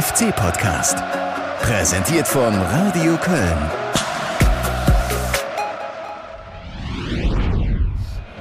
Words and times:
FC-Podcast. 0.00 0.96
Präsentiert 1.60 2.26
von 2.26 2.54
Radio 2.62 3.18
Köln. 3.18 3.70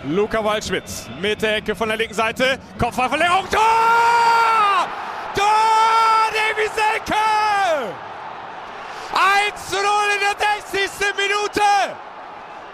Luca 0.08 0.42
Waldschmidt 0.42 0.86
mit 1.20 1.42
der 1.42 1.58
Ecke 1.58 1.76
von 1.76 1.90
der 1.90 1.98
linken 1.98 2.14
Seite. 2.14 2.58
Kopfballverlängerung. 2.78 3.46
Tor! 3.52 4.88
Tor! 5.36 6.30
Davy 6.32 6.70
Selke! 6.74 7.94
1 9.52 9.70
zu 9.70 9.76
0 9.76 9.84
in 10.14 10.20
der 10.22 10.88
60. 10.88 11.08
Minute. 11.18 11.62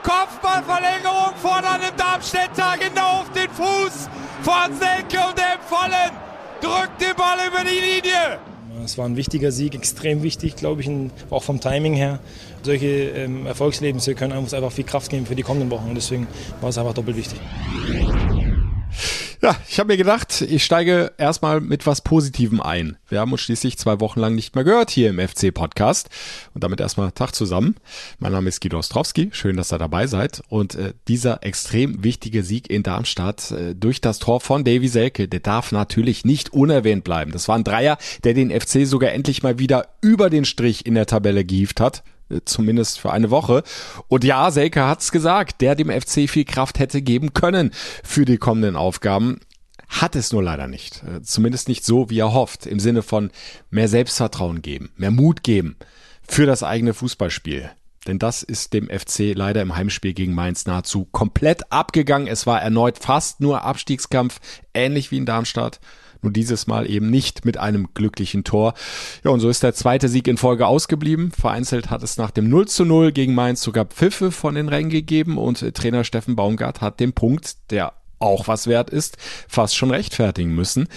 Kopfballverlängerung 0.03 1.35
von 1.41 1.65
einem 1.65 1.95
Darmstädter 1.97 2.75
genau 2.79 3.21
auf 3.21 3.31
den 3.31 3.49
Fuß 3.49 4.09
von 4.43 4.77
Selke 4.77 5.27
und 5.27 5.37
der 5.39 5.57
Vollen 5.67 6.11
drückt 6.61 7.01
den 7.01 7.15
Ball 7.15 7.39
über 7.47 7.63
die 7.63 7.79
Linie. 7.79 8.39
Es 8.85 8.97
war 8.97 9.05
ein 9.05 9.15
wichtiger 9.15 9.51
Sieg, 9.51 9.75
extrem 9.75 10.23
wichtig, 10.23 10.55
glaube 10.55 10.81
ich, 10.81 10.89
auch 11.31 11.43
vom 11.43 11.59
Timing 11.59 11.93
her. 11.93 12.19
Solche 12.61 12.87
ähm, 12.87 13.45
Erfolgslebnisse 13.45 14.15
können 14.15 14.37
uns 14.37 14.53
einfach 14.53 14.71
viel 14.71 14.85
Kraft 14.85 15.09
geben 15.09 15.25
für 15.25 15.35
die 15.35 15.43
kommenden 15.43 15.71
Wochen 15.71 15.89
und 15.89 15.95
deswegen 15.95 16.27
war 16.61 16.69
es 16.69 16.77
einfach 16.77 16.93
doppelt 16.93 17.17
wichtig. 17.17 17.39
Ja, 19.45 19.55
ich 19.69 19.77
habe 19.77 19.93
mir 19.93 19.97
gedacht, 19.97 20.41
ich 20.41 20.65
steige 20.65 21.11
erstmal 21.19 21.61
mit 21.61 21.85
was 21.85 22.01
Positivem 22.01 22.61
ein. 22.61 22.97
Wir 23.07 23.19
haben 23.19 23.31
uns 23.31 23.41
schließlich 23.41 23.77
zwei 23.77 23.99
Wochen 23.99 24.19
lang 24.19 24.33
nicht 24.33 24.55
mehr 24.55 24.63
gehört 24.63 24.89
hier 24.89 25.11
im 25.11 25.19
FC-Podcast. 25.19 26.09
Und 26.55 26.63
damit 26.63 26.79
erstmal 26.79 27.11
Tag 27.11 27.35
zusammen. 27.35 27.75
Mein 28.17 28.31
Name 28.31 28.49
ist 28.49 28.59
Guido 28.59 28.79
Ostrowski. 28.79 29.29
Schön, 29.33 29.55
dass 29.55 29.71
ihr 29.71 29.77
dabei 29.77 30.07
seid. 30.07 30.41
Und 30.49 30.73
äh, 30.73 30.95
dieser 31.07 31.43
extrem 31.43 32.03
wichtige 32.03 32.41
Sieg 32.41 32.71
in 32.71 32.81
Darmstadt 32.81 33.51
äh, 33.51 33.75
durch 33.75 34.01
das 34.01 34.17
Tor 34.17 34.41
von 34.41 34.63
Davy 34.63 34.87
Selke, 34.87 35.27
der 35.27 35.41
darf 35.41 35.71
natürlich 35.71 36.25
nicht 36.25 36.51
unerwähnt 36.51 37.03
bleiben. 37.03 37.31
Das 37.31 37.47
war 37.47 37.55
ein 37.55 37.63
Dreier, 37.63 37.99
der 38.23 38.33
den 38.33 38.49
FC 38.49 38.87
sogar 38.87 39.11
endlich 39.11 39.43
mal 39.43 39.59
wieder 39.59 39.89
über 40.01 40.31
den 40.31 40.45
Strich 40.45 40.87
in 40.87 40.95
der 40.95 41.05
Tabelle 41.05 41.45
gehievt 41.45 41.79
hat 41.79 42.01
zumindest 42.45 42.99
für 42.99 43.11
eine 43.11 43.29
Woche. 43.29 43.63
Und 44.07 44.23
ja, 44.23 44.51
Selke 44.51 44.85
hat's 44.85 45.11
gesagt, 45.11 45.61
der 45.61 45.75
dem 45.75 45.89
FC 45.89 46.29
viel 46.29 46.45
Kraft 46.45 46.79
hätte 46.79 47.01
geben 47.01 47.33
können 47.33 47.71
für 48.03 48.25
die 48.25 48.37
kommenden 48.37 48.75
Aufgaben. 48.75 49.39
Hat 49.87 50.15
es 50.15 50.33
nur 50.33 50.43
leider 50.43 50.67
nicht. 50.67 51.03
Äh, 51.03 51.21
zumindest 51.21 51.67
nicht 51.67 51.85
so, 51.85 52.09
wie 52.09 52.19
er 52.19 52.33
hofft. 52.33 52.65
Im 52.65 52.79
Sinne 52.79 53.03
von 53.03 53.31
mehr 53.69 53.87
Selbstvertrauen 53.87 54.61
geben, 54.61 54.91
mehr 54.97 55.11
Mut 55.11 55.43
geben 55.43 55.75
für 56.27 56.45
das 56.45 56.63
eigene 56.63 56.93
Fußballspiel. 56.93 57.69
Denn 58.07 58.19
das 58.19 58.43
ist 58.43 58.73
dem 58.73 58.87
FC 58.87 59.33
leider 59.33 59.61
im 59.61 59.75
Heimspiel 59.75 60.13
gegen 60.13 60.33
Mainz 60.33 60.65
nahezu 60.65 61.05
komplett 61.05 61.71
abgegangen. 61.71 62.27
Es 62.27 62.45
war 62.45 62.61
erneut 62.61 62.99
fast 62.99 63.41
nur 63.41 63.63
Abstiegskampf, 63.63 64.39
ähnlich 64.73 65.11
wie 65.11 65.17
in 65.17 65.25
Darmstadt. 65.25 65.79
Nur 66.25 66.33
dieses 66.33 66.65
Mal 66.67 66.89
eben 66.89 67.09
nicht 67.09 67.45
mit 67.45 67.57
einem 67.57 67.89
glücklichen 67.93 68.43
Tor. 68.43 68.73
Ja, 69.23 69.31
und 69.31 69.39
so 69.39 69.47
ist 69.47 69.63
der 69.63 69.75
zweite 69.75 70.09
Sieg 70.09 70.27
in 70.27 70.37
Folge 70.37 70.65
ausgeblieben. 70.65 71.31
Vereinzelt 71.31 71.91
hat 71.91 72.01
es 72.01 72.17
nach 72.17 72.31
dem 72.31 72.49
0 72.49 72.67
zu 72.67 72.83
0 72.83 73.11
gegen 73.11 73.35
Mainz 73.35 73.61
sogar 73.61 73.85
Pfiffe 73.85 74.31
von 74.31 74.55
den 74.55 74.67
Rängen 74.67 74.89
gegeben 74.89 75.37
und 75.37 75.73
Trainer 75.75 76.03
Steffen 76.03 76.35
Baumgart 76.35 76.81
hat 76.81 76.99
den 76.99 77.13
Punkt, 77.13 77.71
der 77.71 77.93
auch 78.17 78.47
was 78.47 78.65
wert 78.65 78.89
ist, 78.89 79.17
fast 79.47 79.75
schon 79.75 79.91
rechtfertigen 79.91 80.55
müssen. 80.55 80.87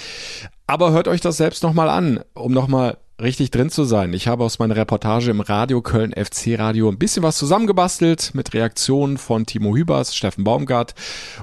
Aber 0.66 0.92
hört 0.92 1.08
euch 1.08 1.20
das 1.20 1.36
selbst 1.36 1.62
nochmal 1.62 1.90
an, 1.90 2.20
um 2.34 2.52
nochmal 2.52 2.96
richtig 3.20 3.50
drin 3.50 3.68
zu 3.68 3.84
sein. 3.84 4.12
Ich 4.12 4.28
habe 4.28 4.44
aus 4.44 4.58
meiner 4.58 4.76
Reportage 4.76 5.30
im 5.30 5.40
Radio 5.40 5.82
Köln 5.82 6.12
FC 6.12 6.58
Radio 6.58 6.88
ein 6.88 6.98
bisschen 6.98 7.22
was 7.22 7.36
zusammengebastelt 7.36 8.30
mit 8.34 8.54
Reaktionen 8.54 9.18
von 9.18 9.44
Timo 9.44 9.74
Hübers, 9.74 10.14
Steffen 10.14 10.44
Baumgart 10.44 10.94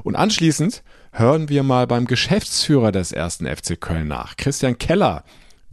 und 0.04 0.16
anschließend 0.16 0.84
hören 1.18 1.48
wir 1.48 1.64
mal 1.64 1.88
beim 1.88 2.08
Geschäftsführer 2.08 2.92
des 2.92 3.12
ersten 3.14 3.48
FC 3.48 3.80
Köln 3.80 4.08
nach, 4.08 4.36
Christian 4.36 4.78
Keller 4.78 5.24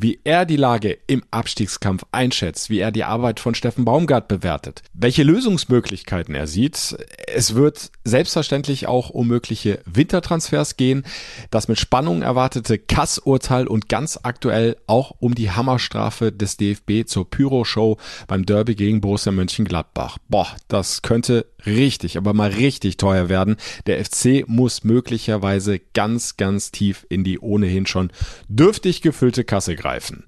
wie 0.02 0.20
er 0.24 0.44
die 0.44 0.56
Lage 0.56 0.98
im 1.06 1.22
Abstiegskampf 1.30 2.04
einschätzt, 2.10 2.70
wie 2.70 2.80
er 2.80 2.90
die 2.90 3.04
Arbeit 3.04 3.38
von 3.38 3.54
Steffen 3.54 3.84
Baumgart 3.84 4.26
bewertet, 4.26 4.82
welche 4.92 5.22
Lösungsmöglichkeiten 5.22 6.34
er 6.34 6.48
sieht. 6.48 6.96
Es 7.32 7.54
wird 7.54 7.92
selbstverständlich 8.04 8.88
auch 8.88 9.10
um 9.10 9.28
mögliche 9.28 9.80
Wintertransfers 9.86 10.76
gehen, 10.76 11.04
das 11.50 11.68
mit 11.68 11.78
Spannung 11.78 12.22
erwartete 12.22 12.78
Kass-Urteil 12.78 13.68
und 13.68 13.88
ganz 13.88 14.18
aktuell 14.22 14.76
auch 14.88 15.14
um 15.20 15.34
die 15.36 15.52
Hammerstrafe 15.52 16.32
des 16.32 16.56
DFB 16.56 17.06
zur 17.06 17.30
Pyro-Show 17.30 17.96
beim 18.26 18.44
Derby 18.44 18.74
gegen 18.74 19.00
Borussia 19.00 19.30
Mönchengladbach. 19.30 20.18
Boah, 20.28 20.48
das 20.66 21.02
könnte 21.02 21.46
richtig, 21.64 22.16
aber 22.16 22.34
mal 22.34 22.50
richtig 22.50 22.96
teuer 22.96 23.28
werden. 23.28 23.56
Der 23.86 24.04
FC 24.04 24.44
muss 24.48 24.82
möglicherweise 24.82 25.78
ganz, 25.78 26.36
ganz 26.36 26.72
tief 26.72 27.06
in 27.08 27.22
die 27.22 27.38
ohnehin 27.38 27.86
schon 27.86 28.10
dürftig 28.48 29.00
gefüllte 29.00 29.44
Kasse 29.44 29.76
greifen 29.76 29.91
greifen. 29.92 30.24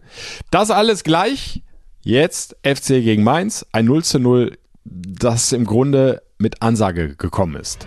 Das 0.51 0.71
alles 0.71 1.05
gleich. 1.05 1.63
Jetzt 2.03 2.57
FC 2.63 3.03
gegen 3.03 3.25
Mainz, 3.25 3.65
ein 3.73 3.87
0 3.87 4.05
zu 4.05 4.19
0, 4.19 4.59
das 4.85 5.53
im 5.53 5.65
Grunde 5.65 6.23
mit 6.37 6.61
Ansage 6.61 7.17
gekommen 7.17 7.57
ist. 7.57 7.87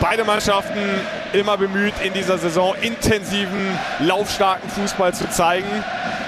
Beide 0.00 0.24
Mannschaften 0.24 0.78
immer 1.32 1.56
bemüht, 1.56 1.94
in 2.02 2.12
dieser 2.12 2.38
Saison 2.38 2.74
intensiven, 2.80 3.78
laufstarken 4.00 4.68
Fußball 4.70 5.14
zu 5.14 5.28
zeigen. 5.30 5.66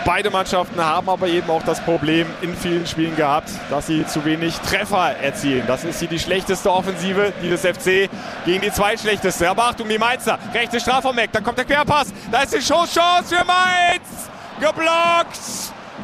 Beide 0.05 0.31
Mannschaften 0.31 0.83
haben 0.83 1.09
aber 1.09 1.29
eben 1.29 1.51
auch 1.51 1.63
das 1.63 1.81
Problem 1.81 2.27
in 2.41 2.57
vielen 2.57 2.87
Spielen 2.87 3.15
gehabt, 3.17 3.51
dass 3.69 3.89
sie 3.89 4.07
zu 4.07 4.25
wenig 4.25 4.57
Treffer 4.61 5.17
erzielen. 5.23 5.65
Das 5.67 5.85
ist 5.85 5.99
hier 5.99 6.09
die 6.09 6.19
schlechteste 6.19 6.73
Offensive, 6.73 7.33
die 7.43 7.51
des 7.51 7.61
FC 7.61 8.09
gegen 8.45 8.63
die 8.63 8.73
zweitschlechteste. 8.73 9.51
Aber 9.51 9.65
Achtung, 9.65 9.89
die 9.89 9.99
Mainzer. 9.99 10.39
Rechte 10.55 10.81
Strafraum-Eck, 10.81 11.31
da 11.33 11.41
kommt 11.41 11.59
der 11.59 11.65
Querpass. 11.65 12.09
Da 12.31 12.43
ist 12.43 12.55
die 12.55 12.63
Schusschance 12.63 13.37
für 13.37 13.45
Mainz. 13.45 14.31
Geblockt 14.61 15.39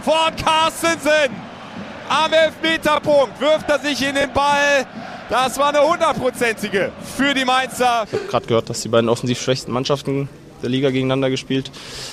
von 0.03 0.37
Carstensen. 0.37 1.31
Am 2.09 2.33
Elfmeterpunkt 2.33 3.41
wirft 3.41 3.71
er 3.71 3.78
sich 3.78 4.06
in 4.06 4.15
den 4.15 4.33
Ball. 4.33 4.87
Das 5.30 5.58
war 5.58 5.68
eine 5.68 5.80
hundertprozentige 5.80 6.92
für 7.16 7.32
die 7.32 7.44
Mainzer. 7.44 8.04
Ich 8.06 8.12
habe 8.12 8.26
gerade 8.28 8.46
gehört, 8.46 8.70
dass 8.70 8.82
die 8.82 8.88
beiden 8.88 9.08
offensiv 9.08 9.40
schwächsten 9.40 9.72
Mannschaften 9.72 10.28
der 10.62 10.70
Liga 10.70 10.90
gegeneinander 10.90 11.30
gespielt 11.30 11.70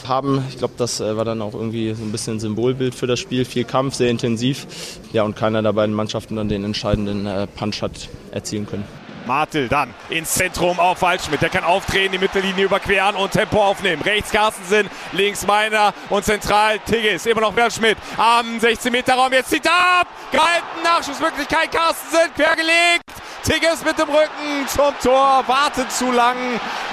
haben. 0.07 0.43
Ich 0.49 0.57
glaube, 0.57 0.73
das 0.77 0.99
äh, 0.99 1.17
war 1.17 1.25
dann 1.25 1.41
auch 1.41 1.53
irgendwie 1.53 1.93
so 1.93 2.03
ein 2.03 2.11
bisschen 2.11 2.39
Symbolbild 2.39 2.95
für 2.95 3.07
das 3.07 3.19
Spiel. 3.19 3.45
Viel 3.45 3.63
Kampf, 3.63 3.95
sehr 3.95 4.09
intensiv. 4.09 4.65
Ja, 5.13 5.23
und 5.23 5.35
keiner 5.35 5.61
der 5.61 5.73
beiden 5.73 5.95
Mannschaften 5.95 6.35
dann 6.37 6.49
den 6.49 6.63
entscheidenden 6.63 7.25
äh, 7.25 7.47
Punch 7.47 7.81
hat 7.81 8.09
erzielen 8.31 8.65
können. 8.65 8.83
Martel 9.25 9.67
dann 9.67 9.93
ins 10.09 10.33
Zentrum 10.33 10.79
auf 10.79 11.01
Waldschmidt. 11.01 11.41
Der 11.41 11.49
kann 11.49 11.63
aufdrehen, 11.63 12.11
die 12.11 12.17
Mittellinie 12.17 12.65
überqueren 12.65 13.15
und 13.15 13.31
Tempo 13.31 13.63
aufnehmen. 13.63 14.01
Rechts 14.01 14.31
Carstensen, 14.31 14.89
links 15.11 15.45
Meiner 15.45 15.93
und 16.09 16.25
zentral 16.25 16.79
Tigges. 16.79 17.25
Immer 17.25 17.41
noch 17.41 17.55
Waldschmidt 17.55 17.97
am 18.17 18.57
16-Meter-Raum. 18.57 19.33
Jetzt 19.33 19.49
zieht 19.49 19.65
er 19.65 20.01
ab. 20.01 20.07
Gehalten, 20.31 20.83
Nachschussmöglichkeit. 20.83 21.71
Carstensen 21.71 22.33
quergelegt. 22.35 23.03
Tigges 23.43 23.83
mit 23.83 23.97
dem 23.97 24.09
Rücken 24.09 24.67
zum 24.67 24.93
Tor. 25.01 25.43
Wartet 25.47 25.91
zu 25.91 26.11
lang 26.11 26.37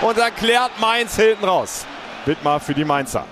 und 0.02 0.18
erklärt 0.18 0.72
Mainz 0.80 1.16
hinten 1.16 1.44
raus. 1.44 1.86
Wittmar 2.24 2.60
für 2.60 2.74
die 2.74 2.84
Mainzer. 2.84 3.24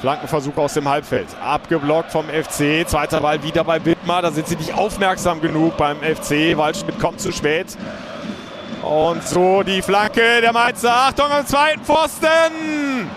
Flankenversuch 0.00 0.56
aus 0.58 0.74
dem 0.74 0.86
Halbfeld. 0.86 1.28
Abgeblockt 1.42 2.12
vom 2.12 2.26
FC. 2.26 2.86
Zweiter 2.86 3.20
Ball 3.20 3.42
wieder 3.42 3.64
bei 3.64 3.82
Wittmar. 3.84 4.20
Da 4.20 4.30
sind 4.32 4.46
sie 4.46 4.56
nicht 4.56 4.74
aufmerksam 4.74 5.40
genug 5.40 5.76
beim 5.78 5.96
FC. 5.98 6.56
Waldschmidt 6.56 6.98
kommt 6.98 7.20
zu 7.20 7.32
spät. 7.32 7.68
Und 8.84 9.26
so 9.26 9.62
die 9.62 9.80
Flanke 9.80 10.42
der 10.42 10.52
Mainzer. 10.52 10.92
Achtung 10.92 11.30
am 11.30 11.46
zweiten 11.46 11.80
Pfosten. 11.80 13.08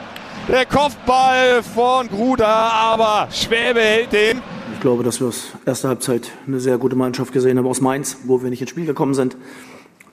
Der 0.47 0.65
Kopfball 0.65 1.61
von 1.61 2.07
Gruder, 2.07 2.47
aber 2.47 3.27
Schwäbe 3.31 3.81
hält 3.81 4.13
den. 4.13 4.41
Ich 4.73 4.79
glaube, 4.79 5.03
dass 5.03 5.19
wir 5.19 5.27
aus 5.27 5.51
erster 5.65 5.89
Halbzeit 5.89 6.31
eine 6.47 6.61
sehr 6.61 6.77
gute 6.77 6.95
Mannschaft 6.95 7.33
gesehen 7.33 7.57
haben 7.57 7.67
aus 7.67 7.81
Mainz, 7.81 8.17
wo 8.23 8.41
wir 8.41 8.49
nicht 8.49 8.61
ins 8.61 8.69
Spiel 8.69 8.85
gekommen 8.85 9.13
sind. 9.13 9.35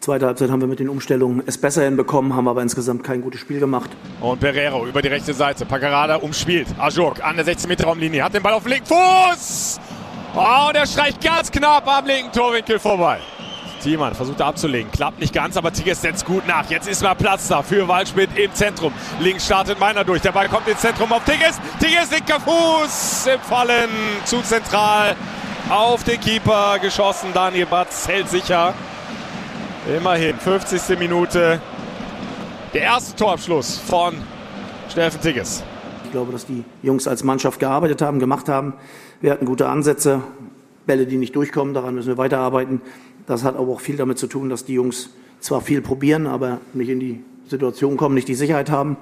Zweite 0.01 0.27
Halbzeit 0.27 0.51
haben 0.51 0.61
wir 0.61 0.67
mit 0.67 0.81
den 0.81 0.89
Umstellungen 0.89 1.45
es 1.47 1.57
besser 1.57 1.85
hinbekommen, 1.85 2.35
haben 2.35 2.49
aber 2.49 2.61
insgesamt 2.61 3.05
kein 3.05 3.23
gutes 3.23 3.41
Spiel 3.41 3.61
gemacht. 3.61 3.91
Und 4.21 4.41
Pereiro 4.41 4.87
über 4.87 5.03
die 5.03 5.09
rechte 5.09 5.35
Seite. 5.35 5.65
Pagarada 5.67 6.17
umspielt. 6.17 6.67
Ajurk 6.81 7.25
an 7.25 7.37
der 7.37 7.47
16-Meter-Raumlinie. 7.47 8.25
Hat 8.25 8.35
den 8.35 8.43
Ball 8.43 8.55
auf 8.55 8.65
den 8.65 8.73
linken 8.73 8.87
Fuß. 8.87 9.81
Oh, 10.35 10.69
und 10.69 10.75
er 10.75 10.87
streicht 10.87 11.23
ganz 11.23 11.53
knapp 11.53 11.87
am 11.87 12.07
linken 12.07 12.33
Torwinkel 12.33 12.81
vorbei. 12.81 13.21
Thiemann 13.85 14.15
versucht 14.15 14.41
abzulegen. 14.41 14.91
Klappt 14.91 15.21
nicht 15.21 15.35
ganz, 15.35 15.59
aber 15.59 15.71
Tigges 15.71 16.01
setzt 16.01 16.25
gut 16.25 16.47
nach. 16.49 16.69
Jetzt 16.71 16.89
ist 16.89 17.03
mal 17.03 17.15
Platz 17.15 17.49
da 17.49 17.63
für 17.63 17.87
Waldschmidt 17.87 18.31
im 18.37 18.53
Zentrum. 18.55 18.93
Links 19.21 19.45
startet 19.45 19.79
Meiner 19.79 20.05
durch. 20.05 20.23
Der 20.23 20.33
Ball 20.33 20.49
kommt 20.49 20.67
ins 20.67 20.81
Zentrum 20.81 21.13
auf 21.13 21.23
Tigges. 21.25 21.61
Tigges 21.79 22.11
linker 22.11 22.41
Fuß 22.41 23.27
im 23.35 23.41
Fallen. 23.41 23.91
Zu 24.25 24.41
zentral. 24.41 25.15
Auf 25.69 26.03
den 26.03 26.19
Keeper 26.19 26.79
geschossen. 26.81 27.29
Daniel 27.35 27.67
Batz 27.67 28.09
hält 28.09 28.29
sicher. 28.31 28.73
Immerhin 29.95 30.37
50. 30.37 30.99
Minute. 30.99 31.61
Der 32.73 32.83
erste 32.83 33.15
Torabschluss 33.17 33.79
von 33.79 34.15
Steffen 34.89 35.21
Tigges. 35.21 35.63
Ich 36.05 36.11
glaube, 36.11 36.33
dass 36.33 36.47
die 36.47 36.65
Jungs 36.83 37.07
als 37.07 37.23
Mannschaft 37.23 37.61
gearbeitet 37.61 38.01
haben, 38.01 38.19
gemacht 38.19 38.49
haben. 38.49 38.73
Wir 39.21 39.31
hatten 39.31 39.45
gute 39.45 39.69
Ansätze. 39.69 40.23
Bälle, 40.87 41.07
die 41.07 41.17
nicht 41.17 41.35
durchkommen, 41.35 41.75
daran 41.75 41.95
müssen 41.95 42.09
wir 42.09 42.19
weiterarbeiten. 42.19 42.83
Das 43.27 43.45
hat 43.45 43.57
aber 43.57 43.73
auch 43.73 43.81
viel 43.81 43.97
damit 43.97 44.19
zu 44.19 44.27
tun, 44.27 44.51
dass 44.51 44.65
die 44.65 44.75
Jungs 44.75 45.11
zwar 45.41 45.61
viel 45.61 45.81
probieren, 45.81 46.27
aber 46.27 46.61
nicht 46.73 46.89
in 46.89 47.01
die 47.01 47.25
Situationen 47.49 47.97
kommen, 47.97 48.15
nicht 48.15 48.29
die 48.29 48.35
Sicherheit 48.35 48.71
haben. 48.71 48.97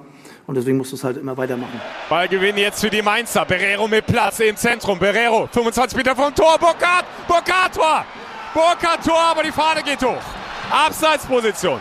Und 0.45 0.55
deswegen 0.55 0.77
musst 0.77 0.91
du 0.91 0.97
es 0.97 1.03
halt 1.03 1.17
immer 1.17 1.37
weitermachen. 1.37 1.79
Ballgewinn 2.09 2.57
jetzt 2.57 2.81
für 2.81 2.89
die 2.89 3.01
Mainzer. 3.01 3.45
Berero 3.45 3.87
mit 3.87 4.05
Platz 4.05 4.39
im 4.39 4.57
Zentrum. 4.57 4.99
Berero, 4.99 5.47
25 5.51 5.97
Meter 5.97 6.15
vom 6.15 6.35
Tor. 6.35 6.57
Burkhardt, 6.59 7.05
Burkhardt 7.27 7.75
Tor. 7.75 8.05
Burkhardt 8.53 9.05
Tor, 9.05 9.19
aber 9.19 9.43
die 9.43 9.51
Fahne 9.51 9.81
geht 9.83 10.03
hoch. 10.03 10.21
Abseitsposition. 10.69 11.79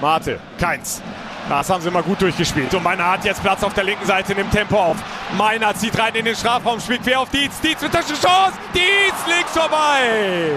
Marte, 0.00 0.38
keins. 0.58 1.02
Das 1.48 1.68
haben 1.70 1.82
sie 1.82 1.90
mal 1.90 2.02
gut 2.02 2.20
durchgespielt. 2.20 2.72
Und 2.74 2.82
Meiner 2.82 3.10
hat 3.10 3.24
jetzt 3.24 3.42
Platz 3.42 3.62
auf 3.62 3.74
der 3.74 3.84
linken 3.84 4.06
Seite, 4.06 4.34
nimmt 4.34 4.50
Tempo 4.50 4.76
auf. 4.76 4.96
Meiner 5.36 5.74
zieht 5.74 5.98
rein 5.98 6.14
in 6.14 6.24
den 6.24 6.36
Strafraum, 6.36 6.80
spielt 6.80 7.02
quer 7.02 7.20
auf 7.20 7.30
Dietz. 7.30 7.60
Dietz 7.60 7.80
mit 7.82 7.92
der 7.92 8.00
Chance. 8.02 8.52
Dietz 8.74 9.26
links 9.26 9.52
vorbei. 9.52 10.50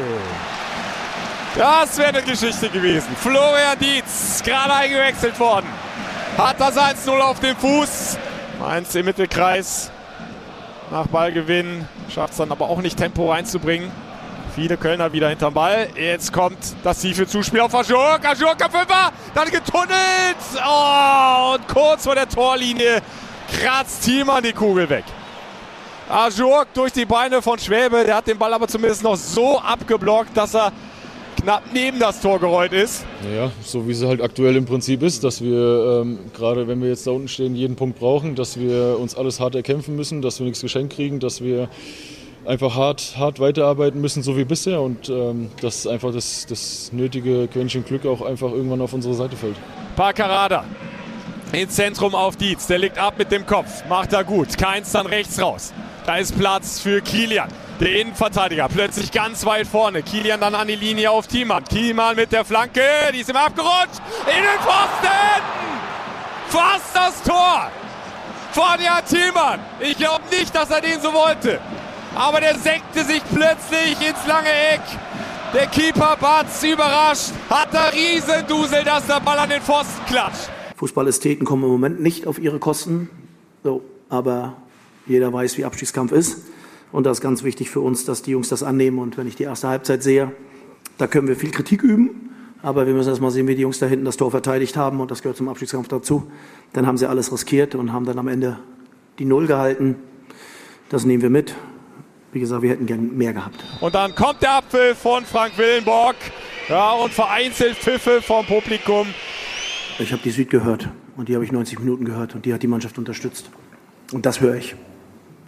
Das 1.55 1.97
wäre 1.97 2.09
eine 2.09 2.21
Geschichte 2.21 2.69
gewesen. 2.69 3.15
Florian 3.17 3.77
Dietz, 3.79 4.41
gerade 4.43 4.73
eingewechselt 4.73 5.37
worden. 5.39 5.67
Hat 6.37 6.59
das 6.59 6.77
1-0 6.77 7.19
auf 7.19 7.39
dem 7.41 7.55
Fuß. 7.57 8.17
Mainz 8.59 8.95
im 8.95 9.05
Mittelkreis. 9.05 9.91
Nach 10.91 11.07
Ballgewinn. 11.07 11.87
Schafft 12.09 12.31
es 12.31 12.37
dann 12.37 12.51
aber 12.51 12.69
auch 12.69 12.81
nicht 12.81 12.97
Tempo 12.97 13.31
reinzubringen. 13.31 13.91
Viele 14.55 14.77
Kölner 14.77 15.11
wieder 15.11 15.29
hinterm 15.29 15.53
Ball. 15.53 15.89
Jetzt 15.95 16.31
kommt 16.31 16.57
das 16.83 16.99
tiefe 16.99 17.27
Zuspiel 17.27 17.59
auf 17.61 17.75
Ajurk. 17.75 18.25
Ajurk 18.25 18.61
Fünfer. 18.61 19.11
Dann 19.33 19.49
getunnelt. 19.49 20.37
Oh, 20.65 21.55
und 21.55 21.67
kurz 21.67 22.03
vor 22.03 22.15
der 22.15 22.29
Torlinie 22.29 23.01
kratzt 23.59 24.03
Thiemann 24.03 24.43
die 24.43 24.53
Kugel 24.53 24.89
weg. 24.89 25.03
Ajurk 26.09 26.73
durch 26.73 26.93
die 26.93 27.05
Beine 27.05 27.41
von 27.41 27.59
Schwäbe. 27.59 28.03
Der 28.05 28.15
hat 28.15 28.27
den 28.27 28.37
Ball 28.37 28.53
aber 28.53 28.67
zumindest 28.67 29.03
noch 29.03 29.15
so 29.15 29.59
abgeblockt, 29.59 30.35
dass 30.35 30.53
er 30.53 30.71
knapp 31.41 31.63
neben 31.73 31.99
das 31.99 32.21
Tor 32.21 32.39
gerollt 32.39 32.73
ist. 32.73 33.05
Naja, 33.23 33.51
so 33.63 33.87
wie 33.87 33.91
es 33.91 34.03
halt 34.03 34.21
aktuell 34.21 34.55
im 34.55 34.65
Prinzip 34.65 35.03
ist, 35.03 35.23
dass 35.23 35.41
wir 35.41 36.01
ähm, 36.01 36.19
gerade 36.33 36.67
wenn 36.67 36.81
wir 36.81 36.89
jetzt 36.89 37.07
da 37.07 37.11
unten 37.11 37.27
stehen, 37.27 37.55
jeden 37.55 37.75
Punkt 37.75 37.99
brauchen, 37.99 38.35
dass 38.35 38.59
wir 38.59 38.97
uns 38.99 39.15
alles 39.15 39.39
hart 39.39 39.55
erkämpfen 39.55 39.95
müssen, 39.95 40.21
dass 40.21 40.39
wir 40.39 40.45
nichts 40.45 40.61
geschenkt 40.61 40.93
kriegen, 40.93 41.19
dass 41.19 41.41
wir 41.41 41.69
einfach 42.45 42.75
hart, 42.75 43.15
hart 43.17 43.39
weiterarbeiten 43.39 44.01
müssen, 44.01 44.23
so 44.23 44.37
wie 44.37 44.45
bisher 44.45 44.81
und 44.81 45.09
ähm, 45.09 45.49
dass 45.61 45.85
einfach 45.87 46.13
das, 46.13 46.45
das 46.47 46.91
nötige 46.91 47.47
Quäntchen 47.47 47.85
Glück 47.85 48.05
auch 48.05 48.21
einfach 48.21 48.51
irgendwann 48.51 48.81
auf 48.81 48.93
unsere 48.93 49.13
Seite 49.13 49.35
fällt. 49.35 49.55
Parkarada 49.95 50.65
ins 51.51 51.75
Zentrum 51.75 52.15
auf 52.15 52.37
Dietz. 52.37 52.67
Der 52.67 52.79
legt 52.79 52.97
ab 52.97 53.15
mit 53.17 53.31
dem 53.31 53.45
Kopf. 53.45 53.83
Macht 53.89 54.13
er 54.13 54.23
gut. 54.23 54.57
Keins 54.57 54.91
dann 54.91 55.05
rechts 55.05 55.41
raus. 55.41 55.73
Da 56.05 56.17
ist 56.17 56.37
Platz 56.37 56.79
für 56.79 57.01
Kilian. 57.01 57.49
Der 57.79 58.01
Innenverteidiger 58.01 58.67
plötzlich 58.69 59.11
ganz 59.11 59.45
weit 59.45 59.67
vorne. 59.67 60.01
Kilian 60.01 60.39
dann 60.39 60.55
an 60.55 60.67
die 60.67 60.75
Linie 60.75 61.11
auf 61.11 61.27
Thiemann. 61.27 61.63
Thiemann 61.65 62.15
mit 62.15 62.31
der 62.31 62.43
Flanke. 62.43 62.81
Die 63.13 63.19
ist 63.19 63.29
ihm 63.29 63.35
abgerutscht. 63.35 64.01
In 64.25 64.43
den 64.43 64.59
Pfosten! 64.61 65.41
Fast 66.47 66.95
das 66.95 67.23
Tor! 67.23 67.69
Von 68.51 68.83
Jan 68.83 69.05
Thielmann. 69.05 69.59
Ich 69.79 69.97
glaube 69.97 70.23
nicht, 70.31 70.53
dass 70.55 70.71
er 70.71 70.81
den 70.81 70.99
so 70.99 71.13
wollte. 71.13 71.59
Aber 72.15 72.41
der 72.41 72.57
senkte 72.57 73.03
sich 73.03 73.21
plötzlich 73.33 73.93
ins 74.07 74.27
lange 74.27 74.49
Eck. 74.73 74.81
Der 75.53 75.67
Keeper 75.67 76.17
Batz 76.19 76.63
überrascht. 76.63 77.31
Hat 77.49 77.69
da 77.71 77.85
Riesendusel, 77.85 78.83
dass 78.83 79.05
der 79.05 79.19
Ball 79.19 79.37
an 79.37 79.49
den 79.49 79.61
Pfosten 79.61 80.03
klatscht. 80.07 80.49
Fußballästheten 80.77 81.45
kommen 81.45 81.63
im 81.63 81.69
Moment 81.69 82.01
nicht 82.01 82.25
auf 82.25 82.39
ihre 82.39 82.59
Kosten. 82.59 83.09
So, 83.63 83.83
aber 84.09 84.55
jeder 85.05 85.31
weiß, 85.31 85.57
wie 85.57 85.65
Abstiegskampf 85.65 86.11
ist. 86.11 86.45
Und 86.91 87.05
das 87.05 87.17
ist 87.17 87.21
ganz 87.21 87.43
wichtig 87.43 87.69
für 87.69 87.79
uns, 87.79 88.05
dass 88.05 88.21
die 88.21 88.31
Jungs 88.31 88.49
das 88.49 88.63
annehmen. 88.63 88.99
Und 88.99 89.17
wenn 89.17 89.27
ich 89.27 89.35
die 89.35 89.43
erste 89.43 89.67
Halbzeit 89.67 90.03
sehe, 90.03 90.31
da 90.97 91.07
können 91.07 91.27
wir 91.27 91.35
viel 91.35 91.51
Kritik 91.51 91.83
üben. 91.83 92.29
Aber 92.61 92.85
wir 92.85 92.93
müssen 92.93 93.09
erst 93.09 93.21
mal 93.21 93.31
sehen, 93.31 93.47
wie 93.47 93.55
die 93.55 93.63
Jungs 93.63 93.79
da 93.79 93.87
hinten 93.87 94.05
das 94.05 94.17
Tor 94.17 94.29
verteidigt 94.29 94.77
haben. 94.77 94.99
Und 94.99 95.09
das 95.09 95.21
gehört 95.21 95.37
zum 95.37 95.47
Abstiegskampf 95.47 95.87
dazu. 95.87 96.29
Dann 96.73 96.85
haben 96.85 96.97
sie 96.97 97.07
alles 97.07 97.31
riskiert 97.31 97.75
und 97.75 97.91
haben 97.93 98.05
dann 98.05 98.19
am 98.19 98.27
Ende 98.27 98.59
die 99.19 99.25
Null 99.25 99.47
gehalten. 99.47 99.95
Das 100.89 101.05
nehmen 101.05 101.23
wir 101.23 101.29
mit. 101.29 101.55
Wie 102.33 102.39
gesagt, 102.39 102.61
wir 102.61 102.69
hätten 102.69 102.85
gern 102.85 103.17
mehr 103.17 103.33
gehabt. 103.33 103.63
Und 103.81 103.95
dann 103.95 104.13
kommt 104.15 104.41
der 104.41 104.57
Apfel 104.57 104.95
von 104.95 105.25
Frank 105.25 105.57
Willenborg. 105.57 106.15
Ja, 106.69 106.91
und 106.93 107.11
vereinzelt 107.11 107.75
Pfiffe 107.75 108.21
vom 108.21 108.45
Publikum. 108.45 109.07
Ich 109.99 110.13
habe 110.13 110.21
die 110.23 110.31
Süd 110.31 110.49
gehört 110.49 110.87
und 111.17 111.27
die 111.27 111.35
habe 111.35 111.43
ich 111.43 111.51
90 111.51 111.79
Minuten 111.79 112.05
gehört 112.05 112.35
und 112.35 112.45
die 112.45 112.53
hat 112.53 112.63
die 112.63 112.67
Mannschaft 112.67 112.97
unterstützt. 112.97 113.49
Und 114.13 114.25
das 114.25 114.39
höre 114.39 114.55
ich. 114.55 114.75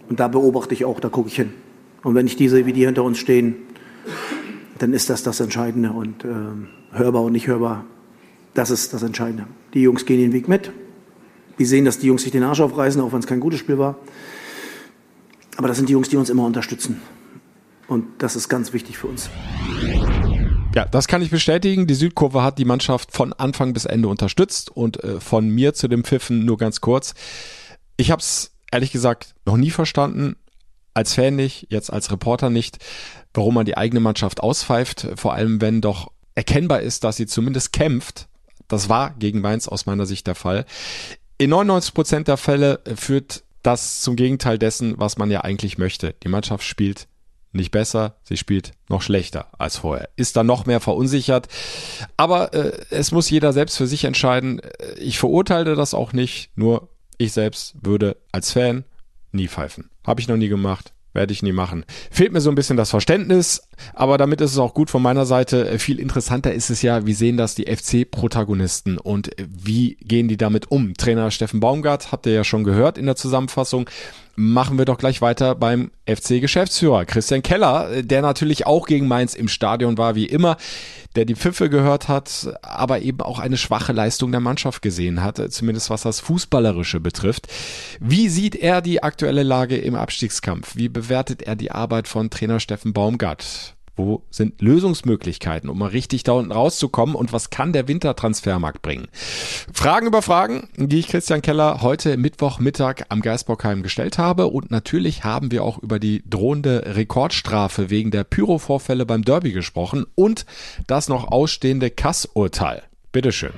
Und 0.08 0.20
da 0.20 0.28
beobachte 0.28 0.74
ich 0.74 0.84
auch, 0.84 1.00
da 1.00 1.08
gucke 1.08 1.28
ich 1.28 1.36
hin. 1.36 1.52
Und 2.02 2.14
wenn 2.14 2.26
ich 2.26 2.36
diese, 2.36 2.66
wie 2.66 2.72
die 2.72 2.84
hinter 2.84 3.02
uns 3.02 3.18
stehen, 3.18 3.56
dann 4.78 4.92
ist 4.92 5.10
das 5.10 5.22
das 5.22 5.40
Entscheidende. 5.40 5.92
Und 5.92 6.24
äh, 6.24 6.28
hörbar 6.92 7.22
und 7.22 7.32
nicht 7.32 7.46
hörbar, 7.46 7.84
das 8.52 8.70
ist 8.70 8.92
das 8.92 9.02
Entscheidende. 9.02 9.46
Die 9.72 9.82
Jungs 9.82 10.06
gehen 10.06 10.18
den 10.18 10.32
Weg 10.32 10.48
mit. 10.48 10.70
Wir 11.56 11.66
sehen, 11.66 11.84
dass 11.84 11.98
die 11.98 12.08
Jungs 12.08 12.22
sich 12.22 12.32
den 12.32 12.42
Arsch 12.42 12.60
aufreißen, 12.60 13.00
auch 13.00 13.12
wenn 13.12 13.20
es 13.20 13.26
kein 13.26 13.40
gutes 13.40 13.60
Spiel 13.60 13.78
war. 13.78 13.96
Aber 15.56 15.68
das 15.68 15.76
sind 15.76 15.88
die 15.88 15.92
Jungs, 15.92 16.08
die 16.08 16.16
uns 16.16 16.30
immer 16.30 16.44
unterstützen. 16.44 17.00
Und 17.86 18.06
das 18.18 18.34
ist 18.34 18.48
ganz 18.48 18.72
wichtig 18.72 18.98
für 18.98 19.06
uns. 19.06 19.30
Ja, 20.74 20.84
das 20.84 21.06
kann 21.06 21.22
ich 21.22 21.30
bestätigen. 21.30 21.86
Die 21.86 21.94
Südkurve 21.94 22.42
hat 22.42 22.58
die 22.58 22.64
Mannschaft 22.64 23.12
von 23.12 23.32
Anfang 23.32 23.72
bis 23.72 23.84
Ende 23.84 24.08
unterstützt 24.08 24.70
und 24.70 25.02
äh, 25.04 25.20
von 25.20 25.48
mir 25.48 25.74
zu 25.74 25.86
dem 25.86 26.02
Pfiffen 26.02 26.44
nur 26.44 26.58
ganz 26.58 26.80
kurz. 26.80 27.14
Ich 27.96 28.10
habe 28.10 28.20
es 28.20 28.53
ehrlich 28.74 28.92
gesagt 28.92 29.34
noch 29.46 29.56
nie 29.56 29.70
verstanden, 29.70 30.36
als 30.94 31.14
Fan 31.14 31.36
nicht, 31.36 31.68
jetzt 31.70 31.92
als 31.92 32.10
Reporter 32.10 32.50
nicht, 32.50 32.78
warum 33.32 33.54
man 33.54 33.66
die 33.66 33.76
eigene 33.76 34.00
Mannschaft 34.00 34.40
auspfeift, 34.40 35.08
vor 35.16 35.32
allem 35.34 35.60
wenn 35.60 35.80
doch 35.80 36.10
erkennbar 36.34 36.80
ist, 36.80 37.04
dass 37.04 37.16
sie 37.16 37.26
zumindest 37.26 37.72
kämpft. 37.72 38.28
Das 38.68 38.88
war 38.88 39.14
gegen 39.14 39.40
Mainz 39.40 39.68
aus 39.68 39.86
meiner 39.86 40.06
Sicht 40.06 40.26
der 40.26 40.34
Fall. 40.34 40.66
In 41.38 41.50
99 41.50 41.94
Prozent 41.94 42.28
der 42.28 42.36
Fälle 42.36 42.80
führt 42.96 43.44
das 43.62 44.02
zum 44.02 44.16
Gegenteil 44.16 44.58
dessen, 44.58 44.94
was 44.98 45.18
man 45.18 45.30
ja 45.30 45.42
eigentlich 45.42 45.78
möchte. 45.78 46.14
Die 46.22 46.28
Mannschaft 46.28 46.64
spielt 46.64 47.06
nicht 47.52 47.70
besser, 47.70 48.16
sie 48.24 48.36
spielt 48.36 48.72
noch 48.88 49.02
schlechter 49.02 49.48
als 49.58 49.76
vorher. 49.76 50.08
Ist 50.16 50.36
dann 50.36 50.46
noch 50.46 50.66
mehr 50.66 50.80
verunsichert. 50.80 51.46
Aber 52.16 52.52
äh, 52.52 52.72
es 52.90 53.12
muss 53.12 53.30
jeder 53.30 53.52
selbst 53.52 53.76
für 53.76 53.86
sich 53.86 54.04
entscheiden. 54.04 54.60
Ich 54.98 55.18
verurteile 55.18 55.76
das 55.76 55.94
auch 55.94 56.12
nicht, 56.12 56.50
nur 56.56 56.88
ich 57.18 57.32
selbst 57.32 57.74
würde 57.82 58.16
als 58.32 58.52
Fan 58.52 58.84
nie 59.32 59.48
pfeifen. 59.48 59.90
Habe 60.06 60.20
ich 60.20 60.28
noch 60.28 60.36
nie 60.36 60.48
gemacht. 60.48 60.92
Werde 61.14 61.32
ich 61.32 61.44
nie 61.44 61.52
machen. 61.52 61.84
Fehlt 62.10 62.32
mir 62.32 62.40
so 62.40 62.50
ein 62.50 62.56
bisschen 62.56 62.76
das 62.76 62.90
Verständnis, 62.90 63.68
aber 63.92 64.18
damit 64.18 64.40
ist 64.40 64.50
es 64.50 64.58
auch 64.58 64.74
gut 64.74 64.90
von 64.90 65.00
meiner 65.00 65.26
Seite. 65.26 65.78
Viel 65.78 66.00
interessanter 66.00 66.52
ist 66.52 66.70
es 66.70 66.82
ja, 66.82 67.06
wie 67.06 67.14
sehen 67.14 67.36
das 67.36 67.54
die 67.54 67.72
FC-Protagonisten 67.72 68.98
und 68.98 69.30
wie 69.38 69.94
gehen 70.00 70.26
die 70.26 70.36
damit 70.36 70.72
um? 70.72 70.94
Trainer 70.94 71.30
Steffen 71.30 71.60
Baumgart 71.60 72.10
habt 72.10 72.26
ihr 72.26 72.32
ja 72.32 72.42
schon 72.42 72.64
gehört 72.64 72.98
in 72.98 73.06
der 73.06 73.14
Zusammenfassung 73.14 73.88
machen 74.36 74.78
wir 74.78 74.84
doch 74.84 74.98
gleich 74.98 75.22
weiter 75.22 75.54
beim 75.54 75.90
FC-Geschäftsführer 76.06 77.04
Christian 77.04 77.42
Keller, 77.42 78.02
der 78.02 78.22
natürlich 78.22 78.66
auch 78.66 78.86
gegen 78.86 79.08
Mainz 79.08 79.34
im 79.34 79.48
Stadion 79.48 79.98
war, 79.98 80.14
wie 80.14 80.26
immer, 80.26 80.56
der 81.16 81.24
die 81.24 81.36
Pfiffe 81.36 81.70
gehört 81.70 82.08
hat, 82.08 82.52
aber 82.62 83.00
eben 83.00 83.20
auch 83.20 83.38
eine 83.38 83.56
schwache 83.56 83.92
Leistung 83.92 84.32
der 84.32 84.40
Mannschaft 84.40 84.82
gesehen 84.82 85.22
hat, 85.22 85.40
zumindest 85.52 85.90
was 85.90 86.02
das 86.02 86.20
Fußballerische 86.20 87.00
betrifft. 87.00 87.46
Wie 88.00 88.28
sieht 88.28 88.56
er 88.56 88.82
die 88.82 89.02
aktuelle 89.02 89.42
Lage 89.42 89.76
im 89.76 89.94
Abstiegskampf? 89.94 90.76
Wie 90.76 90.88
bewertet 90.88 91.42
er 91.42 91.56
die 91.56 91.70
Arbeit 91.70 92.08
von 92.08 92.30
Trainer 92.30 92.60
Steffen 92.60 92.92
Baumgart? 92.92 93.73
Wo 93.96 94.24
sind 94.30 94.60
Lösungsmöglichkeiten, 94.60 95.70
um 95.70 95.78
mal 95.78 95.90
richtig 95.90 96.24
da 96.24 96.32
unten 96.32 96.50
rauszukommen? 96.50 97.14
Und 97.14 97.32
was 97.32 97.50
kann 97.50 97.72
der 97.72 97.86
Wintertransfermarkt 97.86 98.82
bringen? 98.82 99.06
Fragen 99.72 100.08
über 100.08 100.20
Fragen, 100.20 100.68
die 100.76 100.98
ich 100.98 101.08
Christian 101.08 101.42
Keller 101.42 101.80
heute 101.82 102.16
Mittwochmittag 102.16 103.04
am 103.08 103.20
Geisbockheim 103.20 103.82
gestellt 103.82 104.18
habe. 104.18 104.48
Und 104.48 104.70
natürlich 104.70 105.22
haben 105.22 105.52
wir 105.52 105.62
auch 105.62 105.78
über 105.78 105.98
die 105.98 106.24
drohende 106.28 106.96
Rekordstrafe 106.96 107.90
wegen 107.90 108.10
der 108.10 108.24
Pyro-Vorfälle 108.24 109.06
beim 109.06 109.22
Derby 109.22 109.52
gesprochen 109.52 110.06
und 110.16 110.44
das 110.86 111.08
noch 111.08 111.28
ausstehende 111.28 111.90
Kassurteil. 111.90 112.82
Bitteschön. 113.12 113.52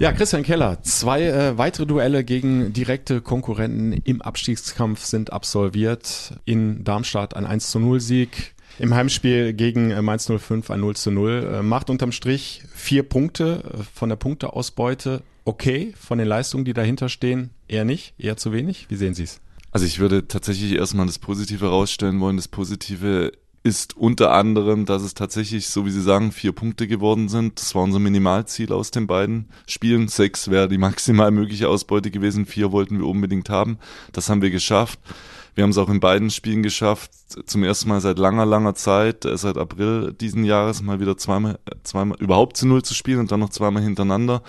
Ja, 0.00 0.10
Christian 0.10 0.42
Keller, 0.42 0.82
zwei 0.82 1.22
äh, 1.22 1.58
weitere 1.58 1.86
Duelle 1.86 2.24
gegen 2.24 2.72
direkte 2.72 3.20
Konkurrenten 3.20 3.92
im 3.92 4.20
Abstiegskampf 4.20 5.04
sind 5.04 5.32
absolviert. 5.32 6.32
In 6.44 6.82
Darmstadt 6.82 7.36
ein 7.36 7.46
1 7.46 7.70
zu 7.70 7.78
0 7.78 8.00
Sieg, 8.00 8.56
im 8.82 8.94
Heimspiel 8.94 9.52
gegen 9.52 9.92
äh, 9.92 10.02
Mainz 10.02 10.26
05 10.26 10.70
ein 10.70 10.80
0 10.80 10.96
zu 10.96 11.12
0. 11.12 11.50
Äh, 11.54 11.62
macht 11.62 11.88
unterm 11.88 12.10
Strich 12.10 12.62
vier 12.74 13.04
Punkte 13.04 13.62
äh, 13.62 13.82
von 13.94 14.08
der 14.08 14.16
Punkteausbeute. 14.16 15.22
Okay, 15.44 15.94
von 15.96 16.18
den 16.18 16.26
Leistungen, 16.26 16.64
die 16.64 16.72
dahinter 16.72 17.08
stehen, 17.08 17.50
eher 17.68 17.84
nicht, 17.84 18.14
eher 18.18 18.36
zu 18.36 18.52
wenig. 18.52 18.86
Wie 18.88 18.96
sehen 18.96 19.14
Sie 19.14 19.22
es? 19.22 19.40
Also 19.70 19.86
ich 19.86 20.00
würde 20.00 20.26
tatsächlich 20.26 20.72
erstmal 20.72 21.06
das 21.06 21.20
Positive 21.20 21.66
rausstellen 21.66 22.18
wollen. 22.20 22.36
Das 22.36 22.48
Positive 22.48 23.30
ist 23.64 23.96
unter 23.96 24.32
anderem, 24.32 24.86
dass 24.86 25.02
es 25.02 25.14
tatsächlich, 25.14 25.68
so 25.68 25.86
wie 25.86 25.90
Sie 25.90 26.02
sagen, 26.02 26.32
vier 26.32 26.52
Punkte 26.52 26.88
geworden 26.88 27.28
sind. 27.28 27.60
Das 27.60 27.74
war 27.74 27.82
unser 27.82 28.00
Minimalziel 28.00 28.72
aus 28.72 28.90
den 28.90 29.06
beiden 29.06 29.48
Spielen. 29.66 30.08
Sechs 30.08 30.50
wäre 30.50 30.68
die 30.68 30.78
maximal 30.78 31.30
mögliche 31.30 31.68
Ausbeute 31.68 32.10
gewesen. 32.10 32.46
Vier 32.46 32.72
wollten 32.72 32.98
wir 32.98 33.06
unbedingt 33.06 33.50
haben. 33.50 33.78
Das 34.12 34.28
haben 34.28 34.42
wir 34.42 34.50
geschafft. 34.50 34.98
Wir 35.54 35.64
haben 35.64 35.70
es 35.70 35.78
auch 35.78 35.90
in 35.90 36.00
beiden 36.00 36.30
Spielen 36.30 36.62
geschafft, 36.62 37.10
zum 37.44 37.62
ersten 37.62 37.90
Mal 37.90 38.00
seit 38.00 38.18
langer, 38.18 38.46
langer 38.46 38.74
Zeit, 38.74 39.26
äh, 39.26 39.36
seit 39.36 39.58
April 39.58 40.14
diesen 40.18 40.44
Jahres 40.44 40.80
mal 40.82 40.98
wieder 40.98 41.18
zweimal, 41.18 41.58
äh, 41.66 41.74
zweimal 41.82 42.16
überhaupt 42.20 42.56
zu 42.56 42.66
Null 42.66 42.82
zu 42.82 42.94
spielen 42.94 43.20
und 43.20 43.30
dann 43.30 43.40
noch 43.40 43.50
zweimal 43.50 43.82
hintereinander. 43.82 44.42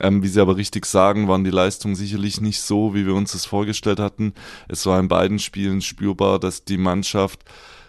Ähm, 0.00 0.22
wie 0.22 0.28
Sie 0.28 0.40
aber 0.40 0.56
richtig 0.56 0.84
sagen, 0.84 1.28
waren 1.28 1.44
die 1.44 1.50
Leistungen 1.50 1.94
sicherlich 1.94 2.40
nicht 2.40 2.60
so, 2.60 2.92
wie 2.92 3.06
wir 3.06 3.14
uns 3.14 3.32
das 3.32 3.44
vorgestellt 3.44 4.00
hatten. 4.00 4.34
Es 4.66 4.84
war 4.84 4.98
in 4.98 5.06
beiden 5.06 5.38
Spielen 5.38 5.80
spürbar, 5.80 6.40
dass 6.40 6.64
die 6.64 6.78
Mannschaft 6.78 7.44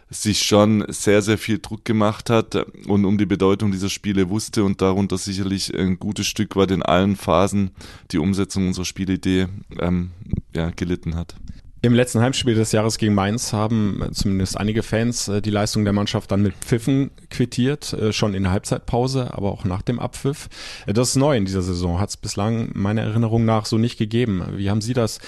sich 0.09 0.41
schon 0.43 0.85
sehr, 0.87 1.21
sehr 1.21 1.37
viel 1.37 1.59
Druck 1.59 1.85
gemacht 1.85 2.29
hat 2.29 2.55
und 2.87 3.05
um 3.05 3.17
die 3.17 3.25
Bedeutung 3.25 3.71
dieser 3.71 3.89
Spiele 3.89 4.29
wusste 4.29 4.63
und 4.63 4.81
darunter 4.81 5.17
sicherlich 5.17 5.73
ein 5.77 5.99
gutes 5.99 6.27
Stück 6.27 6.55
weit 6.55 6.71
in 6.71 6.81
allen 6.81 7.15
Phasen 7.15 7.71
die 8.11 8.17
Umsetzung 8.17 8.67
unserer 8.67 8.85
Spielidee 8.85 9.47
ähm, 9.79 10.11
ja, 10.55 10.71
gelitten 10.71 11.15
hat. 11.15 11.35
Im 11.81 11.93
letzten 11.93 12.19
Heimspiel 12.19 12.55
des 12.55 12.73
Jahres 12.73 12.97
gegen 12.97 13.13
Mainz 13.13 13.53
haben 13.53 14.03
zumindest 14.11 14.57
einige 14.57 14.83
Fans 14.83 15.29
äh, 15.29 15.41
die 15.41 15.49
Leistung 15.49 15.85
der 15.85 15.93
Mannschaft 15.93 16.29
dann 16.29 16.41
mit 16.41 16.53
Pfiffen 16.55 17.11
quittiert, 17.29 17.93
äh, 17.93 18.11
schon 18.11 18.33
in 18.33 18.43
der 18.43 18.51
Halbzeitpause, 18.51 19.33
aber 19.33 19.51
auch 19.51 19.63
nach 19.63 19.81
dem 19.81 19.97
Abpfiff. 19.97 20.49
Äh, 20.87 20.93
das 20.93 21.09
ist 21.09 21.15
neu 21.15 21.37
in 21.37 21.45
dieser 21.45 21.61
Saison, 21.61 22.01
hat 22.01 22.09
es 22.09 22.17
bislang 22.17 22.71
meiner 22.73 23.03
Erinnerung 23.03 23.45
nach 23.45 23.65
so 23.65 23.77
nicht 23.77 23.97
gegeben. 23.97 24.43
Wie 24.57 24.69
haben 24.69 24.81
Sie 24.81 24.93
das 24.93 25.19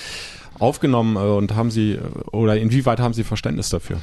aufgenommen 0.59 1.15
und 1.15 1.55
haben 1.55 1.71
Sie 1.71 1.97
oder 2.33 2.57
inwieweit 2.57 2.99
haben 2.99 3.13
Sie 3.13 3.23
Verständnis 3.23 3.69
dafür? 3.69 4.01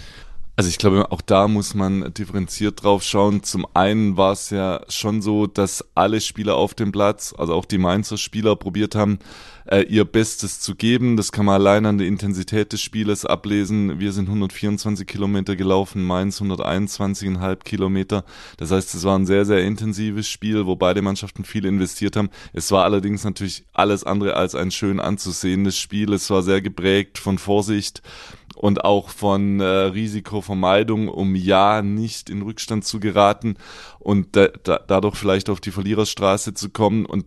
Also 0.59 0.71
ich 0.71 0.79
glaube, 0.79 1.13
auch 1.13 1.21
da 1.21 1.47
muss 1.47 1.75
man 1.75 2.13
differenziert 2.15 2.83
drauf 2.83 3.05
schauen. 3.05 3.45
Zum 3.45 3.65
einen 3.75 4.17
war 4.17 4.33
es 4.33 4.51
ja 4.51 4.81
schon 4.89 5.23
so, 5.23 5.47
dass 5.47 5.85
alle 5.95 6.21
Spieler 6.21 6.57
auf 6.57 6.75
dem 6.75 6.91
Platz, 6.91 7.33
also 7.39 7.55
auch 7.55 7.65
die 7.65 7.79
Mainzer 7.79 8.19
Spieler, 8.19 8.57
probiert 8.57 8.97
haben, 8.97 9.21
äh, 9.67 9.83
ihr 9.83 10.05
Bestes 10.05 10.59
zu 10.59 10.75
geben. 10.75 11.17
Das 11.17 11.31
kann 11.31 11.45
man 11.47 11.61
allein 11.61 11.87
an 11.87 11.99
der 11.99 12.09
Intensität 12.09 12.73
des 12.73 12.83
Spieles 12.83 13.25
ablesen. 13.25 14.01
Wir 14.01 14.11
sind 14.11 14.27
124 14.27 15.07
Kilometer 15.07 15.55
gelaufen, 15.55 16.03
Mainz 16.03 16.43
121,5 16.43 17.63
Kilometer. 17.63 18.25
Das 18.57 18.73
heißt, 18.73 18.97
es 18.97 19.05
war 19.05 19.17
ein 19.17 19.27
sehr, 19.27 19.45
sehr 19.45 19.63
intensives 19.63 20.29
Spiel, 20.29 20.67
wo 20.67 20.75
beide 20.75 21.03
Mannschaften 21.03 21.45
viel 21.45 21.67
investiert 21.67 22.17
haben. 22.17 22.31
Es 22.53 22.73
war 22.73 22.83
allerdings 22.83 23.23
natürlich 23.23 23.65
alles 23.75 24.03
andere 24.03 24.35
als 24.35 24.57
ein 24.57 24.73
schön 24.73 24.99
anzusehendes 24.99 25.79
Spiel. 25.79 26.13
Es 26.13 26.29
war 26.31 26.43
sehr 26.43 26.61
geprägt 26.61 27.19
von 27.19 27.39
Vorsicht 27.39 28.03
und 28.59 28.85
auch 28.85 29.11
von 29.11 29.61
äh, 29.61 29.65
Risikovermeidung, 29.65 31.09
um 31.09 31.35
ja 31.35 31.81
nicht 31.81 32.29
in 32.29 32.43
Rückstand 32.43 32.85
zu 32.85 32.99
geraten 32.99 33.57
und 33.99 34.35
da, 34.37 34.49
da, 34.49 34.81
dadurch 34.85 35.17
vielleicht 35.17 35.49
auf 35.49 35.61
die 35.61 35.71
Verliererstraße 35.71 36.55
zu 36.55 36.71
kommen. 36.71 37.07
Und 37.07 37.27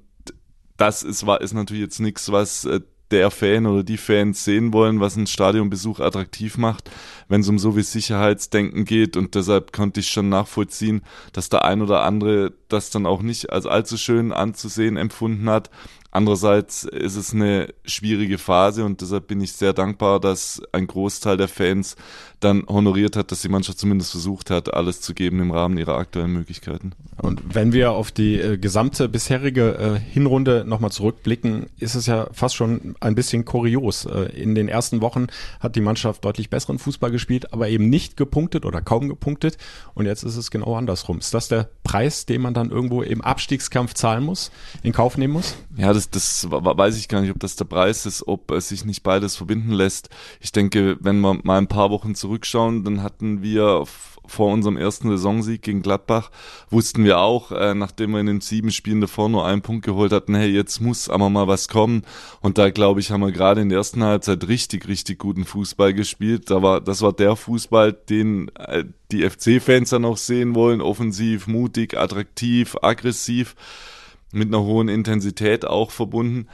das 0.78 1.04
ist, 1.04 1.26
war, 1.26 1.42
ist 1.42 1.54
natürlich 1.54 1.84
jetzt 1.84 2.00
nichts, 2.00 2.32
was 2.32 2.66
äh, 2.66 2.82
der 3.12 3.30
Fan 3.32 3.66
oder 3.66 3.84
die 3.84 3.98
Fans 3.98 4.44
sehen 4.44 4.74
wollen, 4.74 5.00
was 5.00 5.16
ein 5.16 5.28
Stadionbesuch 5.28 6.00
attraktiv 6.00 6.58
macht, 6.58 6.90
wenn 7.28 7.42
es 7.42 7.50
um 7.50 7.60
so 7.60 7.76
wie 7.76 7.84
Sicherheitsdenken 7.84 8.86
geht. 8.86 9.18
Und 9.18 9.36
deshalb 9.36 9.74
konnte 9.74 10.00
ich 10.00 10.08
schon 10.08 10.30
nachvollziehen, 10.30 11.02
dass 11.34 11.50
der 11.50 11.66
ein 11.66 11.82
oder 11.82 12.04
andere 12.04 12.54
das 12.70 12.90
dann 12.90 13.06
auch 13.06 13.22
nicht 13.22 13.52
als 13.52 13.66
allzu 13.66 13.98
schön 13.98 14.32
anzusehen 14.32 14.98
empfunden 14.98 15.50
hat. 15.50 15.70
Andererseits 16.12 16.84
ist 16.84 17.16
es 17.16 17.34
eine 17.34 17.74
schwierige 17.86 18.38
Phase 18.38 18.84
und 18.84 19.00
deshalb 19.00 19.28
bin 19.28 19.40
ich 19.40 19.54
sehr 19.54 19.72
dankbar, 19.72 20.20
dass 20.20 20.62
ein 20.74 20.86
Großteil 20.86 21.38
der 21.38 21.48
Fans 21.48 21.96
dann 22.42 22.64
honoriert 22.68 23.16
hat, 23.16 23.32
dass 23.32 23.42
die 23.42 23.50
Mannschaft 23.50 23.80
zumindest 23.80 24.12
versucht 24.12 24.50
hat, 24.50 24.74
alles 24.74 25.00
zu 25.00 25.14
geben 25.14 25.40
im 25.40 25.52
Rahmen 25.52 25.78
ihrer 25.78 25.96
aktuellen 25.96 26.34
Möglichkeiten. 26.34 26.92
Und 27.22 27.42
wenn 27.54 27.72
wir 27.72 27.92
auf 27.92 28.12
die 28.12 28.40
äh, 28.40 28.58
gesamte 28.58 29.08
bisherige 29.08 29.78
äh, 29.78 30.00
Hinrunde 30.00 30.66
nochmal 30.66 30.92
zurückblicken, 30.92 31.68
ist 31.78 31.96
es 31.96 32.08
ja 32.08 32.28
fast 32.34 32.56
schon 32.56 32.96
ein 33.00 33.16
bisschen 33.16 33.46
kurios. 33.46 34.06
Äh, 34.06 34.24
in 34.34 34.56
den 34.56 34.68
ersten 34.68 35.02
Wochen 35.02 35.28
hat 35.60 35.76
die 35.76 35.82
Mannschaft 35.82 36.26
deutlich 36.26 36.50
besseren 36.50 36.80
Fußball 36.80 37.12
gespielt, 37.12 37.54
aber 37.54 37.70
eben 37.70 37.90
nicht 37.90 38.18
gepunktet 38.18 38.66
oder 38.66 38.82
kaum 38.82 39.08
gepunktet. 39.08 39.58
Und 39.94 40.08
jetzt 40.08 40.24
ist 40.24 40.36
es 40.36 40.50
genau 40.50 40.76
andersrum. 40.76 41.20
Ist 41.20 41.34
das 41.34 41.48
der 41.48 41.70
Preis, 41.84 42.26
den 42.26 42.42
man 42.42 42.56
dann 42.56 42.72
irgendwo 42.72 43.04
im 43.04 43.22
Abstiegskampf 43.22 43.94
zahlen 43.94 44.24
muss, 44.24 44.52
in 44.82 44.92
Kauf 44.92 45.18
nehmen 45.18 45.34
muss? 45.34 45.56
Ja, 45.78 45.94
das, 46.10 46.42
das 46.42 46.52
weiß 46.52 46.98
ich 46.98 47.08
gar 47.08 47.22
nicht, 47.22 47.32
ob 47.32 47.40
das 47.40 47.56
der 47.56 47.66
Preis 47.66 48.06
ist, 48.06 48.28
ob 48.28 48.52
es 48.52 48.70
sich 48.70 48.86
nicht 48.86 49.04
beides 49.04 49.36
verbinden 49.36 49.72
lässt. 49.72 50.10
Ich 50.40 50.52
denke, 50.52 50.98
wenn 51.00 51.20
wir 51.22 51.40
mal 51.44 51.58
ein 51.58 51.68
paar 51.68 51.92
Wochen 51.92 52.16
zurückschauen, 52.16 52.84
dann 52.84 53.04
hatten 53.04 53.42
wir 53.42 53.86
vor 54.26 54.54
unserem 54.54 54.78
ersten 54.78 55.10
Saisonsieg 55.10 55.62
gegen 55.62 55.82
Gladbach 55.82 56.32
wussten 56.70 57.04
wir 57.04 57.20
auch, 57.20 57.52
äh, 57.52 57.74
nachdem 57.74 58.12
wir 58.12 58.20
in 58.20 58.28
den 58.28 58.42
sieben 58.42 58.72
Spielen 58.72 59.02
davor 59.02 59.30
nur 59.30 59.46
einen 59.46 59.62
Punkt 59.62 59.86
geholt 59.86 60.12
hatten, 60.12 60.36
hey, 60.36 60.50
jetzt 60.50 60.80
muss 60.80 61.10
aber 61.10 61.30
mal 61.30 61.48
was 61.48 61.68
kommen. 61.68 62.04
Und 62.40 62.58
da 62.58 62.70
glaube 62.70 63.00
ich, 63.00 63.12
haben 63.12 63.22
wir 63.22 63.32
gerade 63.32 63.62
in 63.62 63.70
der 63.70 63.80
ersten 63.80 64.04
Halbzeit 64.04 64.48
richtig, 64.48 64.88
richtig 64.88 65.20
guten 65.20 65.46
Fußball 65.46 65.94
gespielt. 65.94 66.50
Da 66.50 66.62
war, 66.62 66.82
das 66.82 67.02
war 67.02 67.14
der 67.14 67.36
Fußball, 67.36 67.94
den 67.94 68.50
äh, 68.56 68.86
die 69.12 69.30
FC-Fans 69.30 69.90
dann 69.90 70.06
auch 70.06 70.18
sehen 70.18 70.56
wollen. 70.56 70.82
Offensiv, 70.82 71.48
mutig, 71.48 71.98
attraktiv, 71.98 72.78
aggressiv, 72.82 73.56
mit 74.34 74.48
einer 74.48 74.64
hohen 74.64 74.88
Intensität 74.88 75.66
auch 75.66 75.92
verbunden. 75.92 76.48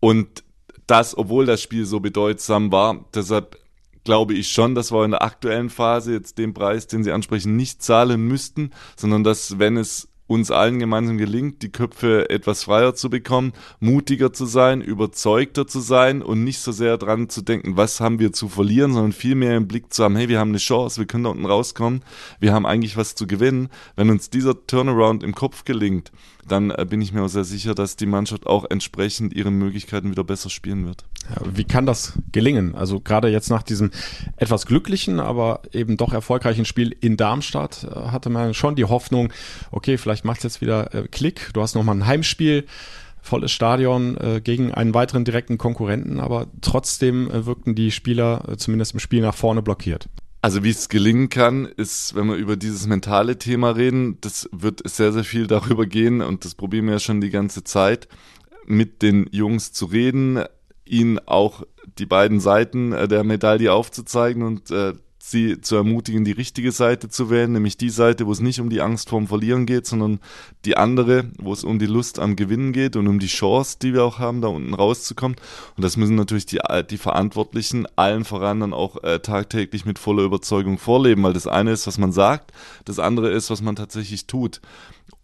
Und 0.00 0.44
das, 0.86 1.16
obwohl 1.16 1.46
das 1.46 1.62
Spiel 1.62 1.86
so 1.86 2.00
bedeutsam 2.00 2.70
war, 2.72 3.04
deshalb 3.14 3.58
glaube 4.04 4.34
ich 4.34 4.48
schon, 4.48 4.74
dass 4.74 4.92
wir 4.92 5.04
in 5.04 5.12
der 5.12 5.22
aktuellen 5.22 5.70
Phase 5.70 6.12
jetzt 6.12 6.38
den 6.38 6.54
Preis, 6.54 6.86
den 6.86 7.02
Sie 7.02 7.12
ansprechen, 7.12 7.56
nicht 7.56 7.82
zahlen 7.82 8.20
müssten, 8.26 8.70
sondern 8.96 9.24
dass, 9.24 9.58
wenn 9.58 9.76
es 9.76 10.08
uns 10.26 10.50
allen 10.50 10.78
gemeinsam 10.78 11.18
gelingt, 11.18 11.62
die 11.62 11.70
Köpfe 11.70 12.30
etwas 12.30 12.64
freier 12.64 12.94
zu 12.94 13.10
bekommen, 13.10 13.52
mutiger 13.80 14.32
zu 14.32 14.46
sein, 14.46 14.80
überzeugter 14.80 15.66
zu 15.66 15.80
sein 15.80 16.22
und 16.22 16.44
nicht 16.44 16.60
so 16.60 16.72
sehr 16.72 16.96
dran 16.96 17.28
zu 17.28 17.42
denken, 17.42 17.76
was 17.76 18.00
haben 18.00 18.18
wir 18.18 18.32
zu 18.32 18.48
verlieren, 18.48 18.92
sondern 18.92 19.12
vielmehr 19.12 19.56
im 19.56 19.68
Blick 19.68 19.92
zu 19.92 20.04
haben, 20.04 20.16
hey, 20.16 20.28
wir 20.28 20.38
haben 20.38 20.50
eine 20.50 20.58
Chance, 20.58 21.00
wir 21.00 21.06
können 21.06 21.24
da 21.24 21.30
unten 21.30 21.46
rauskommen, 21.46 22.02
wir 22.40 22.52
haben 22.52 22.66
eigentlich 22.66 22.96
was 22.96 23.14
zu 23.14 23.26
gewinnen. 23.26 23.68
Wenn 23.96 24.10
uns 24.10 24.30
dieser 24.30 24.66
Turnaround 24.66 25.22
im 25.22 25.34
Kopf 25.34 25.64
gelingt, 25.64 26.10
dann 26.46 26.70
äh, 26.70 26.86
bin 26.88 27.00
ich 27.00 27.12
mir 27.12 27.22
auch 27.22 27.28
sehr 27.28 27.44
sicher, 27.44 27.74
dass 27.74 27.96
die 27.96 28.06
Mannschaft 28.06 28.46
auch 28.46 28.64
entsprechend 28.68 29.34
ihren 29.34 29.56
Möglichkeiten 29.58 30.10
wieder 30.10 30.24
besser 30.24 30.50
spielen 30.50 30.86
wird. 30.86 31.04
Ja, 31.30 31.42
wie 31.54 31.64
kann 31.64 31.86
das 31.86 32.14
gelingen? 32.32 32.74
Also 32.74 33.00
gerade 33.00 33.28
jetzt 33.28 33.48
nach 33.48 33.62
diesem 33.62 33.90
etwas 34.36 34.66
glücklichen, 34.66 35.20
aber 35.20 35.62
eben 35.72 35.96
doch 35.96 36.12
erfolgreichen 36.12 36.66
Spiel 36.66 36.94
in 37.00 37.16
Darmstadt 37.16 37.84
äh, 37.84 38.08
hatte 38.10 38.30
man 38.30 38.54
schon 38.54 38.76
die 38.76 38.84
Hoffnung, 38.84 39.32
okay, 39.70 39.96
vielleicht 39.96 40.13
macht 40.22 40.38
es 40.38 40.44
jetzt 40.44 40.60
wieder 40.60 40.94
äh, 40.94 41.08
Klick. 41.08 41.50
Du 41.54 41.62
hast 41.62 41.74
nochmal 41.74 41.96
ein 41.96 42.06
Heimspiel 42.06 42.66
volles 43.24 43.52
Stadion 43.52 44.16
äh, 44.18 44.40
gegen 44.44 44.72
einen 44.72 44.92
weiteren 44.92 45.24
direkten 45.24 45.56
Konkurrenten, 45.56 46.20
aber 46.20 46.46
trotzdem 46.60 47.30
äh, 47.30 47.46
wirkten 47.46 47.74
die 47.74 47.90
Spieler 47.90 48.46
äh, 48.48 48.56
zumindest 48.58 48.92
im 48.92 49.00
Spiel 49.00 49.22
nach 49.22 49.34
vorne 49.34 49.62
blockiert. 49.62 50.08
Also 50.42 50.62
wie 50.62 50.68
es 50.68 50.90
gelingen 50.90 51.30
kann, 51.30 51.64
ist, 51.64 52.14
wenn 52.14 52.26
wir 52.26 52.36
über 52.36 52.56
dieses 52.56 52.86
mentale 52.86 53.38
Thema 53.38 53.70
reden, 53.70 54.18
das 54.20 54.46
wird 54.52 54.86
sehr, 54.86 55.10
sehr 55.10 55.24
viel 55.24 55.46
darüber 55.48 55.86
gehen 55.86 56.20
und 56.20 56.44
das 56.44 56.54
probieren 56.54 56.84
wir 56.84 56.92
ja 56.92 56.98
schon 56.98 57.22
die 57.22 57.30
ganze 57.30 57.64
Zeit, 57.64 58.08
mit 58.66 59.00
den 59.00 59.26
Jungs 59.32 59.72
zu 59.72 59.86
reden, 59.86 60.44
ihnen 60.84 61.18
auch 61.18 61.62
die 61.98 62.06
beiden 62.06 62.40
Seiten 62.40 62.92
äh, 62.92 63.08
der 63.08 63.24
Medaille 63.24 63.72
aufzuzeigen 63.72 64.42
und 64.42 64.70
äh, 64.70 64.92
sie 65.30 65.60
zu 65.60 65.76
ermutigen, 65.76 66.24
die 66.24 66.32
richtige 66.32 66.70
Seite 66.70 67.08
zu 67.08 67.30
wählen, 67.30 67.52
nämlich 67.52 67.78
die 67.78 67.88
Seite, 67.88 68.26
wo 68.26 68.32
es 68.32 68.40
nicht 68.40 68.60
um 68.60 68.68
die 68.68 68.82
Angst 68.82 69.08
vorm 69.08 69.26
Verlieren 69.26 69.64
geht, 69.64 69.86
sondern 69.86 70.20
die 70.66 70.76
andere, 70.76 71.30
wo 71.38 71.52
es 71.52 71.64
um 71.64 71.78
die 71.78 71.86
Lust 71.86 72.18
am 72.18 72.36
Gewinnen 72.36 72.72
geht 72.72 72.94
und 72.94 73.08
um 73.08 73.18
die 73.18 73.26
Chance, 73.26 73.78
die 73.80 73.94
wir 73.94 74.04
auch 74.04 74.18
haben, 74.18 74.42
da 74.42 74.48
unten 74.48 74.74
rauszukommen. 74.74 75.38
Und 75.76 75.82
das 75.82 75.96
müssen 75.96 76.14
natürlich 76.14 76.44
die, 76.44 76.60
die 76.90 76.98
Verantwortlichen 76.98 77.86
allen 77.96 78.24
voran 78.24 78.60
dann 78.60 78.74
auch 78.74 79.02
äh, 79.02 79.18
tagtäglich 79.20 79.86
mit 79.86 79.98
voller 79.98 80.24
Überzeugung 80.24 80.76
vorleben, 80.76 81.22
weil 81.22 81.32
das 81.32 81.46
eine 81.46 81.72
ist, 81.72 81.86
was 81.86 81.96
man 81.96 82.12
sagt, 82.12 82.52
das 82.84 82.98
andere 82.98 83.30
ist, 83.30 83.48
was 83.48 83.62
man 83.62 83.76
tatsächlich 83.76 84.26
tut. 84.26 84.60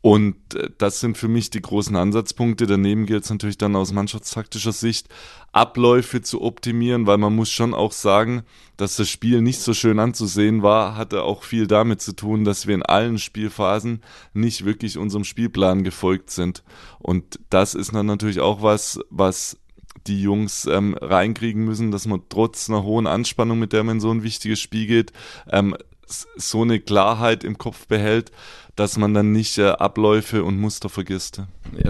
Und 0.03 0.55
äh, 0.55 0.71
das 0.79 1.01
sind 1.01 1.19
für 1.19 1.29
mich 1.29 1.51
die 1.51 1.61
großen 1.61 1.95
Ansatzpunkte. 1.95 2.67
Daneben 2.67 3.07
gilt 3.07 3.25
es 3.25 3.31
natürlich 3.31 3.59
dann 3.59 3.77
aus 3.77 3.93
mannschaftstaktischer 3.93 4.73
Sicht, 4.73 5.09
Abläufe 5.53 6.23
zu 6.23 6.43
optimieren, 6.43 7.07
weil 7.07 7.19
man 7.19 7.35
muss 7.35 7.51
schon 7.51 7.75
auch 7.75 7.93
sagen, 7.93 8.43
dass 8.77 8.97
das 8.97 9.11
Spiel 9.11 9.43
nicht 9.43 9.61
so 9.61 9.75
schön 9.75 9.99
anzusehen 9.99 10.63
war, 10.63 10.97
hatte 10.97 11.23
auch 11.23 11.43
viel 11.43 11.67
damit 11.67 12.01
zu 12.01 12.15
tun, 12.15 12.45
dass 12.45 12.67
wir 12.67 12.75
in 12.75 12.83
allen 12.83 13.19
Spielphasen 13.19 14.03
nicht 14.33 14.65
wirklich 14.65 14.97
unserem 14.97 15.25
Spielplan 15.25 15.85
gefolgt 15.85 16.31
sind. 16.31 16.63
Und 16.99 17.41
das 17.51 17.75
ist 17.75 17.95
dann 17.95 18.07
natürlich 18.07 18.41
auch 18.41 18.63
was, 18.63 19.01
was 19.11 19.59
die 20.07 20.23
Jungs 20.23 20.67
ähm, 20.67 20.97
reinkriegen 20.99 21.65
müssen, 21.65 21.91
dass 21.91 22.07
man 22.07 22.23
trotz 22.31 22.71
einer 22.71 22.85
hohen 22.85 23.07
Anspannung, 23.07 23.59
mit 23.59 23.73
der 23.75 23.85
man 23.85 23.97
in 23.97 24.01
so 24.01 24.11
ein 24.11 24.23
wichtiges 24.23 24.61
Spiel 24.61 24.87
geht, 24.87 25.13
ähm, 25.51 25.77
so 26.07 26.63
eine 26.63 26.81
Klarheit 26.81 27.45
im 27.45 27.59
Kopf 27.59 27.87
behält, 27.87 28.33
dass 28.77 28.97
man 28.97 29.15
dann 29.15 29.33
nicht 29.33 29.59
äh, 29.59 29.69
Abläufe 29.69 30.45
und 30.45 30.59
Muster 30.59 30.89
vergisst. 30.89 31.43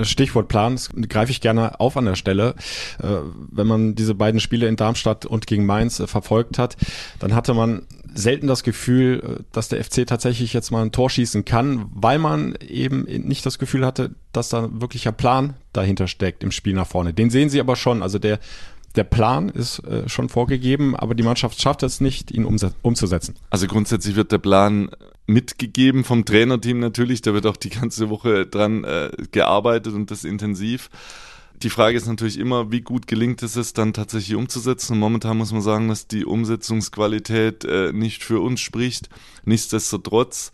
Stichwort 0.03 0.49
Plan, 0.49 0.75
das 0.75 0.91
greife 1.09 1.31
ich 1.31 1.41
gerne 1.41 1.81
auf 1.81 1.97
an 1.97 2.05
der 2.05 2.15
Stelle. 2.17 2.55
Äh, 3.03 3.09
wenn 3.51 3.67
man 3.67 3.95
diese 3.95 4.15
beiden 4.15 4.41
Spiele 4.41 4.69
in 4.69 4.77
Darmstadt 4.77 5.27
und 5.27 5.47
gegen 5.47 5.67
Mainz 5.67 6.01
äh, 6.01 6.07
verfolgt 6.07 6.59
hat, 6.59 6.77
dann 7.19 7.35
hatte 7.35 7.55
man 7.55 7.83
selten 8.13 8.47
das 8.47 8.63
Gefühl, 8.63 9.39
äh, 9.41 9.43
dass 9.53 9.69
der 9.69 9.83
FC 9.83 10.07
tatsächlich 10.07 10.53
jetzt 10.53 10.71
mal 10.71 10.83
ein 10.83 10.93
Tor 10.93 11.11
schießen 11.11 11.45
kann, 11.45 11.87
weil 11.95 12.19
man 12.19 12.55
eben 12.57 13.03
nicht 13.05 13.47
das 13.47 13.59
Gefühl 13.59 13.87
hatte, 13.87 14.11
dass 14.33 14.49
da 14.49 14.69
wirklicher 14.73 15.13
Plan 15.13 15.55
dahinter 15.73 16.09
steckt 16.09 16.43
im 16.43 16.51
Spiel 16.51 16.75
nach 16.75 16.87
vorne. 16.87 17.15
Den 17.15 17.31
sehen 17.31 17.51
sie 17.51 17.61
aber 17.61 17.77
schon. 17.77 18.03
Also 18.03 18.19
der 18.19 18.39
der 18.97 19.05
Plan 19.05 19.49
ist 19.49 19.79
äh, 19.81 20.09
schon 20.09 20.29
vorgegeben, 20.29 20.97
aber 20.97 21.15
die 21.15 21.23
Mannschaft 21.23 21.61
schafft 21.61 21.83
es 21.83 22.01
nicht, 22.01 22.31
ihn 22.33 22.45
umzusetzen. 22.45 23.37
Also 23.49 23.67
grundsätzlich 23.67 24.17
wird 24.17 24.33
der 24.33 24.39
Plan 24.39 24.91
mitgegeben 25.31 26.05
vom 26.05 26.25
Trainerteam 26.25 26.79
natürlich. 26.81 27.23
Da 27.23 27.33
wird 27.33 27.47
auch 27.47 27.57
die 27.57 27.71
ganze 27.71 28.11
Woche 28.11 28.47
dran 28.47 28.85
äh, 28.85 29.11
gearbeitet 29.31 29.95
und 29.95 30.11
das 30.11 30.25
intensiv. 30.25 30.91
Die 31.63 31.71
Frage 31.71 31.97
ist 31.97 32.07
natürlich 32.07 32.39
immer, 32.39 32.73
wie 32.73 32.81
gut 32.81 33.07
gelingt 33.07 33.43
es 33.43 33.57
es 33.57 33.75
dann 33.75 33.93
tatsächlich 33.93 34.35
umzusetzen. 34.35 34.95
Und 34.95 35.01
momentan 35.01 35.37
muss 35.37 35.53
man 35.53 35.61
sagen, 35.61 35.89
dass 35.89 36.07
die 36.07 36.25
Umsetzungsqualität 36.25 37.65
äh, 37.65 37.93
nicht 37.93 38.25
für 38.25 38.41
uns 38.41 38.61
spricht. 38.61 39.11
Nichtsdestotrotz 39.45 40.53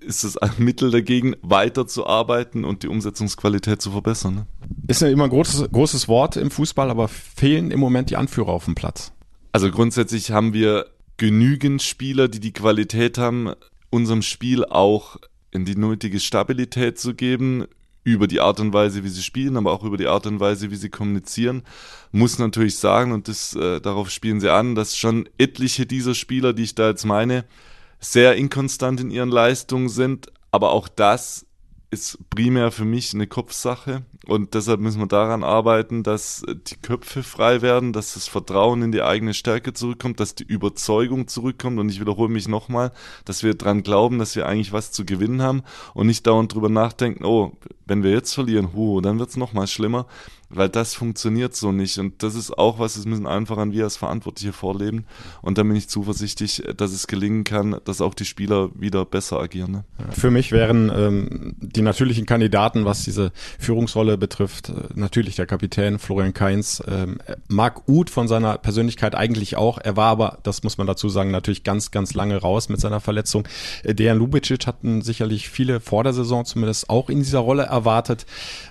ist 0.00 0.24
es 0.24 0.36
ein 0.36 0.52
Mittel 0.58 0.90
dagegen, 0.90 1.36
weiterzuarbeiten 1.42 2.64
und 2.64 2.82
die 2.82 2.88
Umsetzungsqualität 2.88 3.80
zu 3.80 3.92
verbessern. 3.92 4.34
Ne? 4.34 4.46
Ist 4.88 5.02
ja 5.02 5.08
immer 5.08 5.24
ein 5.24 5.30
großes, 5.30 5.70
großes 5.70 6.08
Wort 6.08 6.36
im 6.36 6.50
Fußball, 6.50 6.90
aber 6.90 7.08
fehlen 7.08 7.70
im 7.70 7.80
Moment 7.80 8.10
die 8.10 8.16
Anführer 8.16 8.50
auf 8.50 8.64
dem 8.64 8.74
Platz. 8.74 9.12
Also 9.52 9.70
grundsätzlich 9.70 10.30
haben 10.30 10.52
wir 10.52 10.86
genügend 11.16 11.82
Spieler, 11.82 12.28
die 12.28 12.40
die 12.40 12.52
Qualität 12.52 13.18
haben, 13.18 13.52
unserem 13.90 14.22
Spiel 14.22 14.64
auch 14.64 15.16
in 15.50 15.64
die 15.64 15.76
nötige 15.76 16.20
Stabilität 16.20 16.98
zu 16.98 17.14
geben, 17.14 17.66
über 18.04 18.26
die 18.26 18.40
Art 18.40 18.58
und 18.60 18.72
Weise, 18.72 19.04
wie 19.04 19.08
sie 19.08 19.22
spielen, 19.22 19.56
aber 19.56 19.72
auch 19.72 19.84
über 19.84 19.96
die 19.96 20.06
Art 20.06 20.26
und 20.26 20.40
Weise, 20.40 20.70
wie 20.70 20.76
sie 20.76 20.88
kommunizieren. 20.88 21.62
Muss 22.10 22.38
natürlich 22.38 22.78
sagen, 22.78 23.12
und 23.12 23.28
das, 23.28 23.54
äh, 23.54 23.80
darauf 23.80 24.10
spielen 24.10 24.40
sie 24.40 24.50
an, 24.50 24.74
dass 24.74 24.96
schon 24.96 25.28
etliche 25.36 25.84
dieser 25.84 26.14
Spieler, 26.14 26.54
die 26.54 26.62
ich 26.62 26.74
da 26.74 26.88
jetzt 26.88 27.04
meine, 27.04 27.44
sehr 28.00 28.36
inkonstant 28.36 29.00
in 29.00 29.10
ihren 29.10 29.30
Leistungen 29.30 29.88
sind. 29.88 30.32
Aber 30.50 30.70
auch 30.70 30.88
das 30.88 31.44
ist 31.90 32.18
primär 32.28 32.70
für 32.70 32.84
mich 32.84 33.14
eine 33.14 33.26
Kopfsache 33.26 34.02
und 34.26 34.52
deshalb 34.52 34.80
müssen 34.80 35.00
wir 35.00 35.06
daran 35.06 35.42
arbeiten, 35.42 36.02
dass 36.02 36.44
die 36.46 36.76
Köpfe 36.76 37.22
frei 37.22 37.62
werden, 37.62 37.94
dass 37.94 38.12
das 38.12 38.28
Vertrauen 38.28 38.82
in 38.82 38.92
die 38.92 39.02
eigene 39.02 39.32
Stärke 39.32 39.72
zurückkommt, 39.72 40.20
dass 40.20 40.34
die 40.34 40.44
Überzeugung 40.44 41.28
zurückkommt 41.28 41.78
und 41.78 41.88
ich 41.88 42.00
wiederhole 42.00 42.28
mich 42.28 42.46
nochmal, 42.46 42.92
dass 43.24 43.42
wir 43.42 43.54
dran 43.54 43.82
glauben, 43.82 44.18
dass 44.18 44.36
wir 44.36 44.46
eigentlich 44.46 44.72
was 44.72 44.92
zu 44.92 45.06
gewinnen 45.06 45.40
haben 45.40 45.62
und 45.94 46.06
nicht 46.06 46.26
dauernd 46.26 46.52
drüber 46.52 46.68
nachdenken, 46.68 47.24
oh, 47.24 47.56
wenn 47.86 48.02
wir 48.02 48.10
jetzt 48.10 48.34
verlieren, 48.34 48.74
hu, 48.74 49.00
dann 49.00 49.18
wird's 49.18 49.38
nochmal 49.38 49.66
schlimmer, 49.66 50.06
weil 50.50 50.68
das 50.68 50.94
funktioniert 50.94 51.54
so 51.54 51.72
nicht. 51.72 51.98
Und 51.98 52.22
das 52.22 52.34
ist 52.34 52.56
auch 52.56 52.78
was, 52.78 52.94
das 52.94 53.04
müssen 53.04 53.26
einfach 53.26 53.58
an 53.58 53.72
wir 53.72 53.84
als 53.84 53.96
Verantwortliche 53.96 54.52
vorleben. 54.52 55.04
Und 55.42 55.58
da 55.58 55.62
bin 55.62 55.76
ich 55.76 55.88
zuversichtlich, 55.88 56.62
dass 56.76 56.92
es 56.92 57.06
gelingen 57.06 57.44
kann, 57.44 57.76
dass 57.84 58.00
auch 58.00 58.14
die 58.14 58.24
Spieler 58.24 58.70
wieder 58.74 59.04
besser 59.04 59.40
agieren. 59.40 59.72
Ne? 59.72 59.84
Für 60.10 60.30
mich 60.30 60.50
wären 60.50 60.90
ähm, 60.94 61.54
die 61.60 61.82
natürlichen 61.82 62.24
Kandidaten, 62.24 62.86
was 62.86 63.04
diese 63.04 63.32
Führungsrolle 63.58 64.16
betrifft, 64.16 64.70
äh, 64.70 64.72
natürlich 64.94 65.36
der 65.36 65.46
Kapitän 65.46 65.98
Florian 65.98 66.32
Kainz. 66.32 66.82
Ähm, 66.88 67.18
Marc 67.48 67.86
Uth 67.86 68.08
von 68.08 68.26
seiner 68.26 68.56
Persönlichkeit 68.56 69.14
eigentlich 69.14 69.56
auch. 69.56 69.78
Er 69.78 69.96
war 69.96 70.06
aber, 70.06 70.38
das 70.44 70.62
muss 70.62 70.78
man 70.78 70.86
dazu 70.86 71.10
sagen, 71.10 71.30
natürlich 71.30 71.62
ganz, 71.62 71.90
ganz 71.90 72.14
lange 72.14 72.36
raus 72.36 72.70
mit 72.70 72.80
seiner 72.80 73.00
Verletzung. 73.00 73.46
Äh, 73.82 73.94
Dejan 73.94 74.18
Lubicic 74.18 74.66
hatten 74.66 75.02
sicherlich 75.02 75.50
viele 75.50 75.80
vor 75.80 76.04
der 76.04 76.14
Saison 76.14 76.46
zumindest 76.46 76.88
auch 76.88 77.10
in 77.10 77.18
dieser 77.18 77.40
Rolle 77.40 77.64
erwartet. 77.64 78.24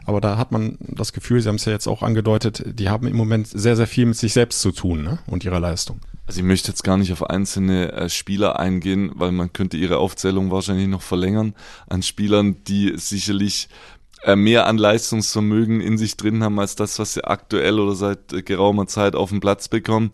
Aber 0.06 0.22
da 0.22 0.38
hat 0.38 0.52
man 0.52 0.78
das 0.80 1.14
Gefühl, 1.14 1.42
sie 1.42 1.50
haben 1.50 1.56
es 1.56 1.67
ja 1.68 1.74
jetzt 1.74 1.88
auch 1.88 2.02
angedeutet, 2.02 2.64
die 2.66 2.90
haben 2.90 3.08
im 3.08 3.16
Moment 3.16 3.48
sehr, 3.48 3.76
sehr 3.76 3.88
viel 3.88 4.08
mit 4.08 4.18
sich 4.18 4.34
selbst 4.34 4.62
zu 4.62 4.72
tun 4.72 5.04
ne? 5.04 5.20
und 5.28 5.44
ihrer 5.46 5.60
Leistung. 5.60 6.00
Also 6.26 6.42
ich 6.42 6.46
möchte 6.46 6.70
jetzt 6.70 6.84
gar 6.84 6.98
nicht 6.98 7.14
auf 7.14 7.30
einzelne 7.30 7.92
äh, 7.94 8.10
Spieler 8.10 8.60
eingehen, 8.60 9.12
weil 9.16 9.32
man 9.32 9.54
könnte 9.54 9.78
ihre 9.78 9.98
Aufzählung 9.98 10.52
wahrscheinlich 10.52 10.88
noch 10.88 11.02
verlängern 11.02 11.54
an 11.88 12.04
Spielern, 12.04 12.58
die 12.66 12.94
sicherlich 12.98 13.70
äh, 14.24 14.36
mehr 14.36 14.66
an 14.66 14.78
Leistungsvermögen 14.78 15.80
in 15.80 15.98
sich 15.98 16.18
drin 16.18 16.44
haben 16.44 16.60
als 16.60 16.76
das, 16.76 17.00
was 17.00 17.14
sie 17.14 17.24
aktuell 17.24 17.80
oder 17.80 17.96
seit 17.96 18.34
äh, 18.34 18.42
geraumer 18.42 18.88
Zeit 18.88 19.16
auf 19.16 19.30
dem 19.30 19.40
Platz 19.40 19.70
bekommen. 19.70 20.12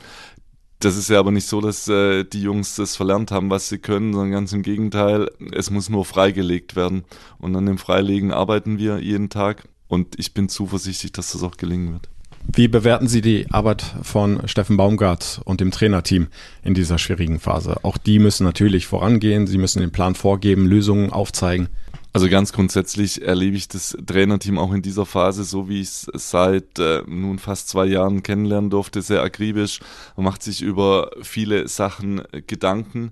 Das 0.79 0.97
ist 0.97 1.09
ja 1.09 1.17
aber 1.17 1.31
nicht 1.31 1.47
so, 1.47 1.61
dass 1.61 1.87
äh, 1.87 2.25
die 2.25 2.41
Jungs 2.41 2.75
das 2.75 2.97
verlernt 2.97 3.31
haben, 3.31 3.49
was 3.49 3.69
sie 3.69 3.77
können, 3.77 4.11
sondern 4.11 4.31
ganz 4.31 4.51
im 4.51 4.61
Gegenteil, 4.61 5.31
es 5.53 5.69
muss 5.71 5.89
nur 5.89 6.03
freigelegt 6.03 6.75
werden. 6.75 7.05
Und 7.39 7.55
an 7.55 7.65
dem 7.65 7.77
Freilegen 7.77 8.33
arbeiten 8.33 8.77
wir 8.77 8.99
jeden 8.99 9.29
Tag. 9.29 9.63
Und 9.93 10.17
ich 10.17 10.33
bin 10.33 10.49
zuversichtlich, 10.49 11.11
dass 11.11 11.33
das 11.33 11.43
auch 11.43 11.55
gelingen 11.55 11.93
wird. 11.93 12.09
Wie 12.51 12.67
bewerten 12.67 13.07
Sie 13.07 13.21
die 13.21 13.45
Arbeit 13.51 13.83
von 14.01 14.47
Steffen 14.47 14.75
Baumgart 14.75 15.39
und 15.45 15.61
dem 15.61 15.69
Trainerteam 15.69 16.29
in 16.63 16.73
dieser 16.73 16.97
schwierigen 16.97 17.39
Phase? 17.39 17.77
Auch 17.83 17.99
die 17.99 18.17
müssen 18.17 18.43
natürlich 18.43 18.87
vorangehen, 18.87 19.45
sie 19.45 19.59
müssen 19.59 19.81
den 19.81 19.91
Plan 19.91 20.15
vorgeben, 20.15 20.65
Lösungen 20.65 21.11
aufzeigen. 21.11 21.69
Also 22.11 22.27
ganz 22.27 22.53
grundsätzlich 22.53 23.21
erlebe 23.21 23.55
ich 23.55 23.67
das 23.67 23.95
Trainerteam 24.03 24.57
auch 24.57 24.73
in 24.73 24.81
dieser 24.81 25.05
Phase, 25.05 25.43
so 25.43 25.69
wie 25.69 25.81
ich 25.81 25.89
es 26.11 26.31
seit 26.31 26.79
äh, 26.79 27.03
nun 27.05 27.37
fast 27.37 27.69
zwei 27.69 27.85
Jahren 27.85 28.23
kennenlernen 28.23 28.71
durfte, 28.71 29.03
sehr 29.03 29.21
akribisch. 29.21 29.79
Man 30.17 30.23
macht 30.25 30.41
sich 30.41 30.63
über 30.63 31.11
viele 31.21 31.67
Sachen 31.67 32.23
Gedanken 32.47 33.11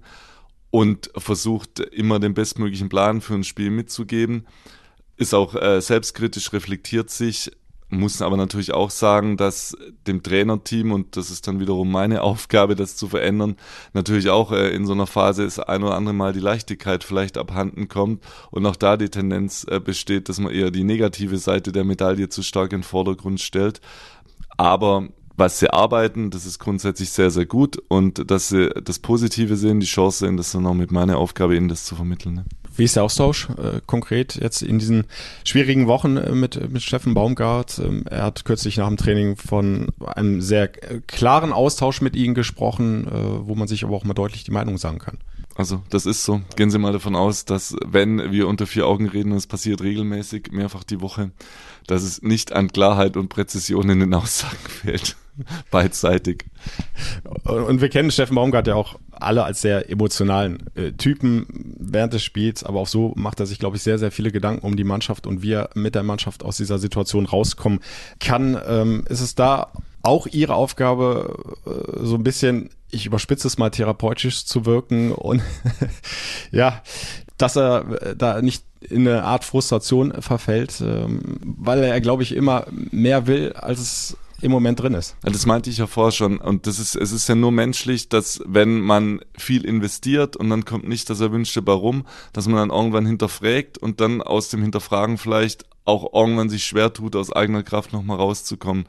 und 0.71 1.11
versucht 1.15 1.79
immer 1.79 2.19
den 2.19 2.33
bestmöglichen 2.33 2.89
Plan 2.89 3.21
für 3.21 3.35
ein 3.35 3.43
Spiel 3.43 3.69
mitzugeben 3.69 4.47
ist 5.21 5.35
auch 5.35 5.55
äh, 5.55 5.79
selbstkritisch, 5.81 6.51
reflektiert 6.51 7.11
sich, 7.11 7.51
muss 7.89 8.21
aber 8.21 8.37
natürlich 8.37 8.73
auch 8.73 8.89
sagen, 8.89 9.37
dass 9.37 9.77
dem 10.07 10.23
Trainerteam, 10.23 10.91
und 10.91 11.15
das 11.15 11.29
ist 11.29 11.47
dann 11.47 11.59
wiederum 11.59 11.91
meine 11.91 12.21
Aufgabe, 12.23 12.75
das 12.75 12.95
zu 12.95 13.07
verändern, 13.07 13.55
natürlich 13.93 14.29
auch 14.29 14.51
äh, 14.51 14.69
in 14.69 14.87
so 14.87 14.93
einer 14.93 15.05
Phase 15.05 15.43
das 15.43 15.59
ein 15.59 15.83
oder 15.83 15.95
andere 15.95 16.15
Mal 16.15 16.33
die 16.33 16.39
Leichtigkeit 16.39 17.03
vielleicht 17.03 17.37
abhanden 17.37 17.87
kommt 17.87 18.23
und 18.49 18.65
auch 18.65 18.75
da 18.75 18.97
die 18.97 19.09
Tendenz 19.09 19.65
äh, 19.69 19.79
besteht, 19.79 20.27
dass 20.27 20.39
man 20.39 20.51
eher 20.51 20.71
die 20.71 20.83
negative 20.83 21.37
Seite 21.37 21.71
der 21.71 21.83
Medaille 21.83 22.29
zu 22.29 22.41
stark 22.41 22.73
in 22.73 22.79
den 22.79 22.83
Vordergrund 22.83 23.39
stellt. 23.41 23.79
Aber 24.57 25.07
was 25.37 25.59
sie 25.59 25.71
arbeiten, 25.71 26.31
das 26.31 26.47
ist 26.47 26.57
grundsätzlich 26.57 27.11
sehr, 27.11 27.29
sehr 27.29 27.45
gut 27.45 27.77
und 27.89 28.31
dass 28.31 28.49
sie 28.49 28.69
das 28.69 28.99
Positive 28.99 29.55
sehen, 29.55 29.79
die 29.79 29.85
Chance 29.85 30.25
sehen, 30.25 30.37
das 30.37 30.47
ist 30.47 30.55
dann 30.55 30.65
auch 30.65 30.73
mit 30.73 30.91
meiner 30.91 31.17
Aufgabe, 31.17 31.55
ihnen 31.55 31.67
das 31.67 31.85
zu 31.85 31.95
vermitteln. 31.95 32.35
Ne? 32.35 32.45
Wie 32.75 32.83
ist 32.83 32.95
der 32.95 33.03
Austausch 33.03 33.49
äh, 33.49 33.81
konkret 33.85 34.35
jetzt 34.35 34.61
in 34.61 34.79
diesen 34.79 35.05
schwierigen 35.43 35.87
Wochen 35.87 36.17
äh, 36.17 36.31
mit, 36.31 36.71
mit 36.71 36.81
Steffen 36.81 37.13
Baumgart? 37.13 37.79
Ähm, 37.79 38.03
er 38.09 38.23
hat 38.23 38.45
kürzlich 38.45 38.77
nach 38.77 38.87
dem 38.87 38.97
Training 38.97 39.35
von 39.35 39.89
einem 40.05 40.41
sehr 40.41 40.63
äh, 40.89 41.01
klaren 41.05 41.53
Austausch 41.53 42.01
mit 42.01 42.15
Ihnen 42.15 42.33
gesprochen, 42.33 43.07
äh, 43.07 43.47
wo 43.47 43.55
man 43.55 43.67
sich 43.67 43.83
aber 43.83 43.95
auch 43.95 44.03
mal 44.03 44.13
deutlich 44.13 44.43
die 44.43 44.51
Meinung 44.51 44.77
sagen 44.77 44.99
kann. 44.99 45.17
Also 45.55 45.83
das 45.89 46.05
ist 46.05 46.23
so. 46.23 46.41
Gehen 46.55 46.71
Sie 46.71 46.79
mal 46.79 46.93
davon 46.93 47.15
aus, 47.15 47.45
dass 47.45 47.75
wenn 47.85 48.31
wir 48.31 48.47
unter 48.47 48.65
vier 48.65 48.87
Augen 48.87 49.07
reden, 49.09 49.31
und 49.31 49.37
es 49.37 49.47
passiert 49.47 49.81
regelmäßig, 49.81 50.51
mehrfach 50.51 50.83
die 50.83 51.01
Woche, 51.01 51.31
dass 51.87 52.03
es 52.03 52.21
nicht 52.21 52.53
an 52.53 52.71
Klarheit 52.71 53.17
und 53.17 53.29
Präzision 53.29 53.89
in 53.89 53.99
den 53.99 54.13
Aussagen 54.13 54.57
fehlt. 54.67 55.15
Beidseitig. 55.71 56.45
Und 57.43 57.81
wir 57.81 57.89
kennen 57.89 58.11
Steffen 58.11 58.35
Baumgart 58.35 58.67
ja 58.67 58.75
auch 58.75 58.99
alle 59.11 59.43
als 59.43 59.61
sehr 59.61 59.89
emotionalen 59.89 60.63
äh, 60.75 60.91
Typen 60.91 61.45
während 61.79 62.13
des 62.13 62.23
Spiels, 62.23 62.63
aber 62.63 62.79
auch 62.79 62.87
so 62.87 63.13
macht 63.15 63.39
er 63.39 63.45
sich, 63.45 63.59
glaube 63.59 63.77
ich, 63.77 63.83
sehr, 63.83 63.97
sehr 63.97 64.11
viele 64.11 64.31
Gedanken 64.31 64.65
um 64.65 64.75
die 64.75 64.83
Mannschaft 64.83 65.27
und 65.27 65.41
wie 65.41 65.53
er 65.53 65.69
mit 65.73 65.95
der 65.95 66.03
Mannschaft 66.03 66.43
aus 66.43 66.57
dieser 66.57 66.79
Situation 66.79 67.25
rauskommen 67.25 67.79
kann. 68.19 68.59
Ähm, 68.67 69.05
ist 69.09 69.21
es 69.21 69.35
da 69.35 69.71
auch 70.03 70.27
Ihre 70.27 70.55
Aufgabe, 70.55 71.55
äh, 71.65 72.05
so 72.05 72.15
ein 72.15 72.23
bisschen, 72.23 72.69
ich 72.89 73.05
überspitze 73.05 73.47
es 73.47 73.57
mal, 73.57 73.69
therapeutisch 73.69 74.45
zu 74.45 74.65
wirken 74.65 75.11
und 75.11 75.41
ja, 76.51 76.81
dass 77.41 77.55
er 77.55 77.85
äh, 78.01 78.15
da 78.15 78.41
nicht 78.41 78.63
in 78.81 79.07
eine 79.07 79.23
Art 79.23 79.43
Frustration 79.43 80.21
verfällt, 80.21 80.81
ähm, 80.81 81.21
weil 81.41 81.83
er, 81.83 82.01
glaube 82.01 82.23
ich, 82.23 82.35
immer 82.35 82.65
mehr 82.69 83.27
will, 83.27 83.53
als 83.53 83.79
es 83.79 84.17
im 84.41 84.51
Moment 84.51 84.79
drin 84.79 84.95
ist. 84.95 85.15
Das 85.21 85.45
meinte 85.45 85.69
ich 85.69 85.77
ja 85.77 85.87
vorher 85.87 86.11
schon. 86.11 86.39
Und 86.39 86.65
das 86.65 86.79
ist, 86.79 86.95
es 86.95 87.11
ist 87.11 87.29
ja 87.29 87.35
nur 87.35 87.51
menschlich, 87.51 88.09
dass 88.09 88.41
wenn 88.45 88.81
man 88.81 89.21
viel 89.37 89.65
investiert 89.65 90.35
und 90.35 90.49
dann 90.49 90.65
kommt 90.65 90.87
nicht 90.87 91.09
das 91.09 91.19
Erwünschte 91.19 91.61
bei 91.61 91.73
rum, 91.73 92.05
dass 92.33 92.47
man 92.47 92.57
dann 92.57 92.75
irgendwann 92.75 93.05
hinterfragt 93.05 93.77
und 93.77 94.01
dann 94.01 94.21
aus 94.21 94.49
dem 94.49 94.61
Hinterfragen 94.63 95.17
vielleicht 95.17 95.65
auch 95.85 96.13
irgendwann 96.13 96.49
sich 96.49 96.63
schwer 96.63 96.93
tut, 96.93 97.15
aus 97.15 97.31
eigener 97.31 97.63
Kraft 97.63 97.93
nochmal 97.93 98.17
rauszukommen. 98.17 98.85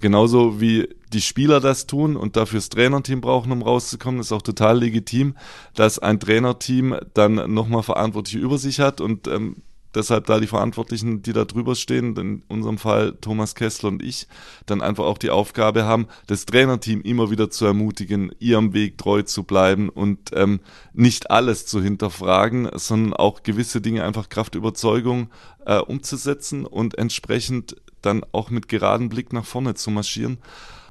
Genauso 0.00 0.60
wie 0.60 0.88
die 1.12 1.20
Spieler 1.20 1.60
das 1.60 1.86
tun 1.86 2.16
und 2.16 2.36
dafür 2.36 2.58
das 2.58 2.70
Trainerteam 2.70 3.20
brauchen, 3.20 3.52
um 3.52 3.62
rauszukommen, 3.62 4.20
ist 4.20 4.32
auch 4.32 4.42
total 4.42 4.78
legitim, 4.78 5.36
dass 5.74 5.98
ein 5.98 6.18
Trainerteam 6.18 6.96
dann 7.14 7.52
nochmal 7.52 7.82
Verantwortliche 7.82 8.38
über 8.38 8.58
sich 8.58 8.80
hat 8.80 9.00
und 9.00 9.28
ähm, 9.28 9.62
deshalb 9.94 10.26
da 10.26 10.40
die 10.40 10.46
Verantwortlichen, 10.46 11.22
die 11.22 11.32
da 11.32 11.44
drüber 11.44 11.74
stehen, 11.74 12.16
in 12.16 12.42
unserem 12.48 12.78
Fall 12.78 13.16
Thomas 13.20 13.54
Kessler 13.54 13.88
und 13.88 14.02
ich, 14.02 14.26
dann 14.66 14.82
einfach 14.82 15.04
auch 15.04 15.18
die 15.18 15.30
Aufgabe 15.30 15.84
haben, 15.84 16.06
das 16.26 16.46
Trainerteam 16.46 17.02
immer 17.02 17.30
wieder 17.30 17.50
zu 17.50 17.64
ermutigen, 17.64 18.32
ihrem 18.38 18.72
Weg 18.74 18.98
treu 18.98 19.22
zu 19.22 19.44
bleiben 19.44 19.88
und 19.88 20.30
ähm, 20.34 20.60
nicht 20.92 21.30
alles 21.30 21.66
zu 21.66 21.82
hinterfragen, 21.82 22.68
sondern 22.74 23.14
auch 23.14 23.42
gewisse 23.42 23.80
Dinge 23.80 24.04
einfach 24.04 24.28
Kraftüberzeugung 24.28 25.28
äh, 25.66 25.78
umzusetzen 25.78 26.66
und 26.66 26.98
entsprechend 26.98 27.76
dann 28.00 28.24
auch 28.32 28.50
mit 28.50 28.68
geradem 28.68 29.08
Blick 29.08 29.32
nach 29.32 29.44
vorne 29.44 29.74
zu 29.74 29.90
marschieren. 29.90 30.38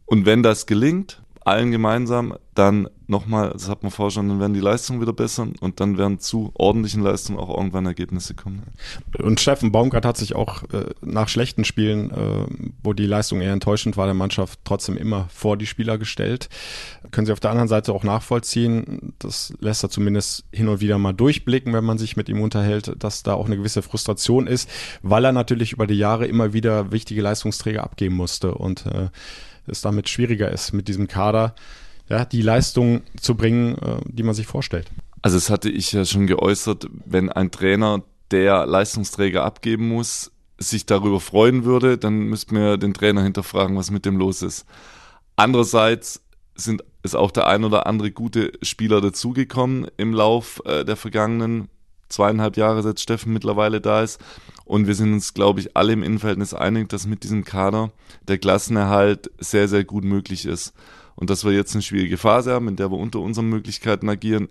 Und 0.05 0.25
wenn 0.25 0.43
das 0.43 0.65
gelingt, 0.65 1.20
allen 1.41 1.71
gemeinsam, 1.71 2.35
dann 2.53 2.89
nochmal, 3.07 3.51
das 3.51 3.69
hat 3.69 3.83
man 3.83 3.91
vorher 3.91 4.11
schon, 4.11 4.29
dann 4.29 4.39
werden 4.39 4.53
die 4.53 4.59
Leistungen 4.59 5.01
wieder 5.01 5.13
besser 5.13 5.47
und 5.59 5.79
dann 5.79 5.97
werden 5.97 6.19
zu 6.19 6.51
ordentlichen 6.53 7.01
Leistungen 7.01 7.39
auch 7.39 7.49
irgendwann 7.55 7.85
Ergebnisse 7.85 8.35
kommen. 8.35 8.63
Und 9.17 9.39
Steffen 9.39 9.71
Baumgart 9.71 10.05
hat 10.05 10.17
sich 10.17 10.35
auch 10.35 10.63
äh, 10.71 10.85
nach 11.01 11.29
schlechten 11.29 11.63
Spielen, 11.63 12.11
äh, 12.11 12.45
wo 12.83 12.93
die 12.93 13.05
Leistung 13.05 13.41
eher 13.41 13.53
enttäuschend 13.53 13.97
war, 13.97 14.05
der 14.05 14.13
Mannschaft 14.13 14.59
trotzdem 14.63 14.97
immer 14.97 15.27
vor 15.29 15.57
die 15.57 15.65
Spieler 15.65 15.97
gestellt. 15.97 16.49
Können 17.11 17.25
Sie 17.25 17.33
auf 17.33 17.39
der 17.39 17.51
anderen 17.51 17.69
Seite 17.69 17.93
auch 17.93 18.03
nachvollziehen, 18.03 19.13
das 19.19 19.53
lässt 19.59 19.83
er 19.83 19.89
zumindest 19.89 20.45
hin 20.51 20.67
und 20.67 20.81
wieder 20.81 20.97
mal 20.97 21.13
durchblicken, 21.13 21.73
wenn 21.73 21.83
man 21.85 21.97
sich 21.97 22.17
mit 22.17 22.29
ihm 22.29 22.41
unterhält, 22.41 22.93
dass 22.99 23.23
da 23.23 23.33
auch 23.33 23.45
eine 23.45 23.57
gewisse 23.57 23.81
Frustration 23.81 24.47
ist, 24.47 24.69
weil 25.01 25.25
er 25.25 25.31
natürlich 25.31 25.73
über 25.73 25.87
die 25.87 25.97
Jahre 25.97 26.27
immer 26.27 26.53
wieder 26.53 26.91
wichtige 26.91 27.21
Leistungsträger 27.21 27.83
abgeben 27.83 28.15
musste 28.15 28.53
und 28.55 28.85
äh, 28.85 29.09
es 29.67 29.81
damit 29.81 30.09
schwieriger 30.09 30.51
ist, 30.51 30.73
mit 30.73 30.87
diesem 30.87 31.07
Kader 31.07 31.55
ja, 32.09 32.25
die 32.25 32.41
Leistung 32.41 33.03
zu 33.19 33.35
bringen, 33.35 33.77
äh, 33.77 34.01
die 34.05 34.23
man 34.23 34.35
sich 34.35 34.47
vorstellt. 34.47 34.87
Also 35.21 35.37
es 35.37 35.49
hatte 35.49 35.69
ich 35.69 35.91
ja 35.91 36.03
schon 36.03 36.27
geäußert, 36.27 36.87
wenn 37.05 37.31
ein 37.31 37.51
Trainer, 37.51 38.03
der 38.31 38.65
Leistungsträger 38.65 39.43
abgeben 39.43 39.89
muss, 39.89 40.31
sich 40.57 40.85
darüber 40.85 41.19
freuen 41.19 41.65
würde, 41.65 41.97
dann 41.97 42.19
müssten 42.19 42.55
wir 42.55 42.77
den 42.77 42.93
Trainer 42.93 43.23
hinterfragen, 43.23 43.75
was 43.75 43.91
mit 43.91 44.05
dem 44.05 44.17
los 44.17 44.41
ist. 44.41 44.65
Andererseits 45.35 46.21
sind, 46.55 46.83
ist 47.03 47.15
auch 47.15 47.31
der 47.31 47.47
ein 47.47 47.63
oder 47.63 47.87
andere 47.87 48.11
gute 48.11 48.53
Spieler 48.61 49.01
dazugekommen 49.01 49.87
im 49.97 50.13
Lauf 50.13 50.61
äh, 50.65 50.85
der 50.85 50.95
vergangenen 50.95 51.67
zweieinhalb 52.09 52.57
Jahre, 52.57 52.83
seit 52.83 52.99
Steffen 52.99 53.33
mittlerweile 53.33 53.81
da 53.81 54.03
ist. 54.03 54.19
Und 54.71 54.87
wir 54.87 54.95
sind 54.95 55.11
uns, 55.11 55.33
glaube 55.33 55.59
ich, 55.59 55.75
alle 55.75 55.91
im 55.91 56.01
Innenverhältnis 56.01 56.53
einig, 56.53 56.87
dass 56.87 57.05
mit 57.05 57.23
diesem 57.23 57.43
Kader 57.43 57.91
der 58.29 58.37
Klassenerhalt 58.37 59.29
sehr, 59.37 59.67
sehr 59.67 59.83
gut 59.83 60.05
möglich 60.05 60.45
ist 60.45 60.71
und 61.15 61.29
dass 61.29 61.43
wir 61.43 61.51
jetzt 61.51 61.75
eine 61.75 61.81
schwierige 61.81 62.15
Phase 62.15 62.53
haben, 62.53 62.69
in 62.69 62.77
der 62.77 62.89
wir 62.89 62.97
unter 62.97 63.19
unseren 63.19 63.49
Möglichkeiten 63.49 64.07
agieren, 64.07 64.47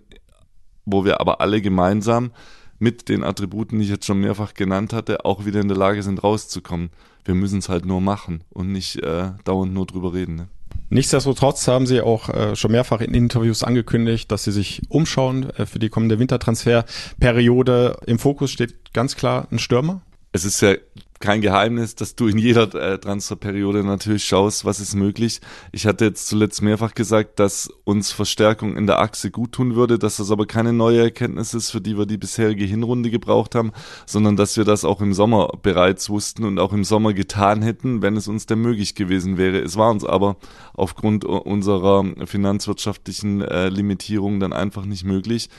wo 0.85 1.05
wir 1.05 1.21
aber 1.21 1.41
alle 1.41 1.59
gemeinsam 1.59 2.33
mit 2.77 3.09
den 3.09 3.23
Attributen, 3.23 3.79
die 3.79 3.85
ich 3.85 3.89
jetzt 3.89 4.05
schon 4.05 4.19
mehrfach 4.19 4.53
genannt 4.53 4.93
hatte, 4.93 5.25
auch 5.25 5.45
wieder 5.47 5.59
in 5.59 5.69
der 5.69 5.77
Lage 5.77 6.03
sind, 6.03 6.23
rauszukommen. 6.23 6.91
Wir 7.25 7.33
müssen 7.33 7.57
es 7.57 7.67
halt 7.67 7.87
nur 7.87 7.99
machen 7.99 8.43
und 8.51 8.71
nicht 8.71 8.97
äh, 8.97 9.31
dauernd 9.43 9.73
nur 9.73 9.87
drüber 9.87 10.13
reden. 10.13 10.35
Ne? 10.35 10.47
Nichtsdestotrotz 10.91 11.67
haben 11.67 11.87
Sie 11.87 11.99
auch 11.99 12.29
äh, 12.29 12.55
schon 12.55 12.73
mehrfach 12.73 13.01
in 13.01 13.15
Interviews 13.15 13.63
angekündigt, 13.63 14.31
dass 14.31 14.43
Sie 14.43 14.51
sich 14.51 14.83
umschauen 14.87 15.49
äh, 15.49 15.65
für 15.65 15.79
die 15.79 15.89
kommende 15.89 16.19
Wintertransferperiode. 16.19 17.97
Im 18.05 18.19
Fokus 18.19 18.51
steht 18.51 18.93
ganz 18.93 19.15
klar 19.15 19.47
ein 19.49 19.57
Stürmer. 19.57 20.03
Es 20.33 20.45
ist 20.45 20.61
ja 20.61 20.75
kein 21.21 21.41
Geheimnis, 21.41 21.95
dass 21.95 22.15
du 22.15 22.27
in 22.27 22.37
jeder 22.37 22.73
äh, 22.73 22.97
Transferperiode 22.97 23.83
natürlich 23.83 24.25
schaust, 24.25 24.65
was 24.65 24.79
ist 24.79 24.95
möglich. 24.95 25.39
Ich 25.71 25.85
hatte 25.85 26.05
jetzt 26.05 26.27
zuletzt 26.27 26.61
mehrfach 26.61 26.93
gesagt, 26.93 27.39
dass 27.39 27.69
uns 27.83 28.11
Verstärkung 28.11 28.75
in 28.75 28.87
der 28.87 28.99
Achse 28.99 29.29
gut 29.29 29.53
tun 29.53 29.75
würde, 29.75 29.99
dass 29.99 30.17
das 30.17 30.31
aber 30.31 30.45
keine 30.45 30.73
neue 30.73 31.01
Erkenntnis 31.01 31.53
ist, 31.53 31.69
für 31.69 31.79
die 31.79 31.97
wir 31.97 32.05
die 32.05 32.17
bisherige 32.17 32.65
Hinrunde 32.65 33.09
gebraucht 33.09 33.55
haben, 33.55 33.71
sondern 34.05 34.35
dass 34.35 34.57
wir 34.57 34.65
das 34.65 34.83
auch 34.83 34.99
im 34.99 35.13
Sommer 35.13 35.49
bereits 35.61 36.09
wussten 36.09 36.43
und 36.43 36.59
auch 36.59 36.73
im 36.73 36.83
Sommer 36.83 37.13
getan 37.13 37.61
hätten, 37.61 38.01
wenn 38.01 38.17
es 38.17 38.27
uns 38.27 38.45
denn 38.45 38.59
möglich 38.59 38.95
gewesen 38.95 39.37
wäre. 39.37 39.59
Es 39.59 39.77
war 39.77 39.91
uns 39.91 40.03
aber 40.03 40.37
aufgrund 40.73 41.23
unserer 41.23 42.03
finanzwirtschaftlichen 42.25 43.41
äh, 43.41 43.69
Limitierung 43.69 44.39
dann 44.39 44.53
einfach 44.53 44.85
nicht 44.85 45.03
möglich. 45.03 45.49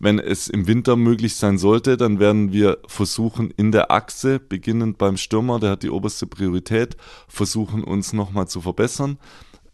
Wenn 0.00 0.18
es 0.18 0.48
im 0.48 0.66
Winter 0.66 0.96
möglich 0.96 1.34
sein 1.34 1.58
sollte, 1.58 1.96
dann 1.96 2.20
werden 2.20 2.52
wir 2.52 2.78
versuchen, 2.86 3.50
in 3.56 3.72
der 3.72 3.90
Achse, 3.90 4.38
beginnend 4.38 4.98
beim 4.98 5.16
Stürmer, 5.16 5.58
der 5.58 5.70
hat 5.70 5.82
die 5.82 5.90
oberste 5.90 6.26
Priorität, 6.26 6.96
versuchen 7.26 7.82
uns 7.82 8.12
nochmal 8.12 8.46
zu 8.46 8.60
verbessern. 8.60 9.18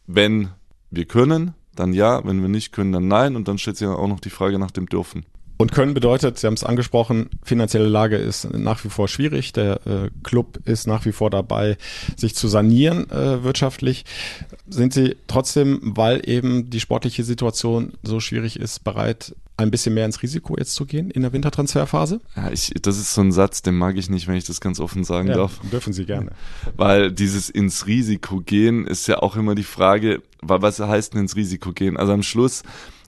Wenn 0.06 0.48
wir 0.90 1.04
können, 1.04 1.54
dann 1.74 1.92
ja, 1.92 2.24
wenn 2.24 2.40
wir 2.40 2.48
nicht 2.48 2.72
können, 2.72 2.92
dann 2.92 3.08
nein. 3.08 3.36
Und 3.36 3.48
dann 3.48 3.58
stellt 3.58 3.76
sich 3.76 3.88
auch 3.88 4.08
noch 4.08 4.20
die 4.20 4.30
Frage 4.30 4.58
nach 4.58 4.70
dem 4.70 4.86
Dürfen. 4.86 5.26
Und 5.56 5.72
können 5.72 5.94
bedeutet, 5.94 6.38
Sie 6.38 6.46
haben 6.48 6.54
es 6.54 6.64
angesprochen, 6.64 7.30
finanzielle 7.44 7.86
Lage 7.86 8.16
ist 8.16 8.52
nach 8.52 8.82
wie 8.84 8.88
vor 8.88 9.06
schwierig. 9.06 9.52
Der 9.52 9.86
äh, 9.86 10.10
Club 10.24 10.58
ist 10.64 10.86
nach 10.88 11.04
wie 11.04 11.12
vor 11.12 11.30
dabei, 11.30 11.76
sich 12.16 12.34
zu 12.34 12.48
sanieren 12.48 13.08
äh, 13.10 13.44
wirtschaftlich. 13.44 14.04
Sind 14.68 14.92
Sie 14.92 15.16
trotzdem, 15.28 15.80
weil 15.82 16.28
eben 16.28 16.70
die 16.70 16.80
sportliche 16.80 17.22
Situation 17.22 17.92
so 18.02 18.18
schwierig 18.18 18.58
ist, 18.58 18.82
bereit, 18.82 19.36
ein 19.56 19.70
bisschen 19.70 19.94
mehr 19.94 20.04
ins 20.04 20.22
Risiko 20.22 20.56
jetzt 20.58 20.74
zu 20.74 20.84
gehen 20.84 21.10
in 21.10 21.22
der 21.22 21.32
Wintertransferphase? 21.32 22.20
Ja, 22.36 22.50
ich, 22.50 22.72
das 22.82 22.98
ist 22.98 23.14
so 23.14 23.20
ein 23.20 23.30
Satz, 23.30 23.62
den 23.62 23.76
mag 23.76 23.96
ich 23.96 24.10
nicht, 24.10 24.26
wenn 24.26 24.34
ich 24.34 24.44
das 24.44 24.60
ganz 24.60 24.80
offen 24.80 25.04
sagen 25.04 25.28
ja, 25.28 25.34
darf. 25.34 25.60
Dürfen 25.70 25.92
Sie 25.92 26.04
gerne. 26.04 26.30
Weil 26.76 27.12
dieses 27.12 27.50
ins 27.50 27.86
Risiko 27.86 28.40
gehen 28.40 28.86
ist 28.86 29.06
ja 29.06 29.18
auch 29.18 29.36
immer 29.36 29.54
die 29.54 29.62
Frage, 29.62 30.22
was 30.42 30.80
heißt 30.80 31.14
denn 31.14 31.22
ins 31.22 31.36
Risiko 31.36 31.72
gehen? 31.72 31.96
Also 31.96 32.12
am 32.12 32.22
Schluss 32.22 32.62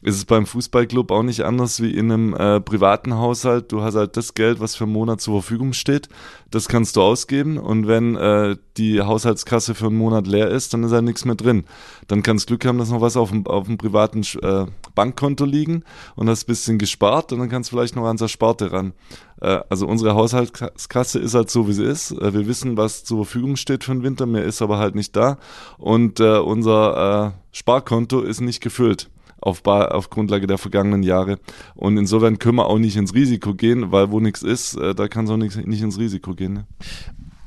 ist 0.07 0.19
es 0.19 0.25
beim 0.25 0.47
Fußballclub 0.47 1.11
auch 1.11 1.25
nicht 1.25 1.41
anders 1.41 1.83
wie 1.83 1.91
in 1.91 2.13
einem 2.13 2.33
äh, 2.33 2.61
privaten 2.61 3.15
Haushalt. 3.15 3.73
Du 3.73 3.83
hast 3.83 3.97
halt 3.97 4.17
das 4.17 4.35
Geld, 4.35 4.61
was 4.61 4.77
für 4.77 4.85
einen 4.85 4.93
Monat 4.93 5.21
zur 5.21 5.43
Verfügung 5.43 5.73
steht. 5.73 6.09
Das 6.49 6.69
kannst 6.69 6.95
du 6.95 7.03
ausgeben. 7.03 7.59
Und 7.59 7.89
wenn 7.89 8.15
äh, 8.15 8.57
die 8.77 9.03
Haushaltskasse 9.03 9.75
für 9.75 9.87
einen 9.87 9.97
Monat 9.97 10.29
leer 10.29 10.49
ist, 10.49 10.73
dann 10.73 10.85
ist 10.85 10.93
halt 10.93 11.03
nichts 11.03 11.25
mehr 11.25 11.35
drin. 11.35 11.65
Dann 12.07 12.23
kannst 12.23 12.45
du 12.45 12.51
Glück 12.51 12.67
haben, 12.67 12.79
dass 12.79 12.91
noch 12.91 13.01
was 13.01 13.17
auf 13.17 13.31
dem, 13.31 13.49
auf 13.49 13.67
dem 13.67 13.79
privaten 13.79 14.23
äh, 14.43 14.67
Bankkonto 14.95 15.45
liegen 15.45 15.83
und 16.15 16.31
hast 16.31 16.45
ein 16.45 16.47
bisschen 16.47 16.79
gespart 16.79 17.33
und 17.33 17.41
dann 17.41 17.49
kannst 17.49 17.73
du 17.73 17.77
vielleicht 17.77 17.97
noch 17.97 18.05
ans 18.05 18.21
Ersparte 18.21 18.71
ran. 18.71 18.93
Äh, 19.41 19.59
also 19.69 19.89
unsere 19.89 20.15
Haushaltskasse 20.15 21.19
ist 21.19 21.35
halt 21.35 21.51
so, 21.51 21.67
wie 21.67 21.73
sie 21.73 21.85
ist. 21.85 22.13
Äh, 22.13 22.33
wir 22.33 22.47
wissen, 22.47 22.77
was 22.77 23.03
zur 23.03 23.25
Verfügung 23.25 23.57
steht 23.57 23.83
für 23.83 23.93
den 23.93 24.05
Winter. 24.05 24.27
Mehr 24.27 24.45
ist 24.45 24.63
aber 24.63 24.79
halt 24.79 24.95
nicht 24.95 25.17
da. 25.17 25.39
Und 25.79 26.21
äh, 26.21 26.39
unser 26.39 27.35
Sparkonto 27.51 28.21
ist 28.21 28.41
nicht 28.41 28.61
gefüllt 28.61 29.11
auf, 29.41 29.65
auf 29.67 30.11
Grundlage 30.11 30.47
der 30.47 30.59
vergangenen 30.59 31.03
Jahre. 31.03 31.39
Und 31.75 31.97
insofern 31.97 32.39
können 32.39 32.57
wir 32.57 32.67
auch 32.67 32.79
nicht 32.79 32.97
ins 32.97 33.15
Risiko 33.15 33.55
gehen, 33.55 33.93
weil 33.93 34.11
wo 34.11 34.21
nichts 34.21 34.43
ist, 34.43 34.75
äh, 34.75 34.95
da 34.95 35.09
kann 35.09 35.27
es 35.27 35.31
auch 35.31 35.37
nicht, 35.37 35.67
nicht 35.67 35.83
ins 35.83 35.99
Risiko 35.99 36.35
gehen. 36.35 36.53
Ne? 36.53 36.67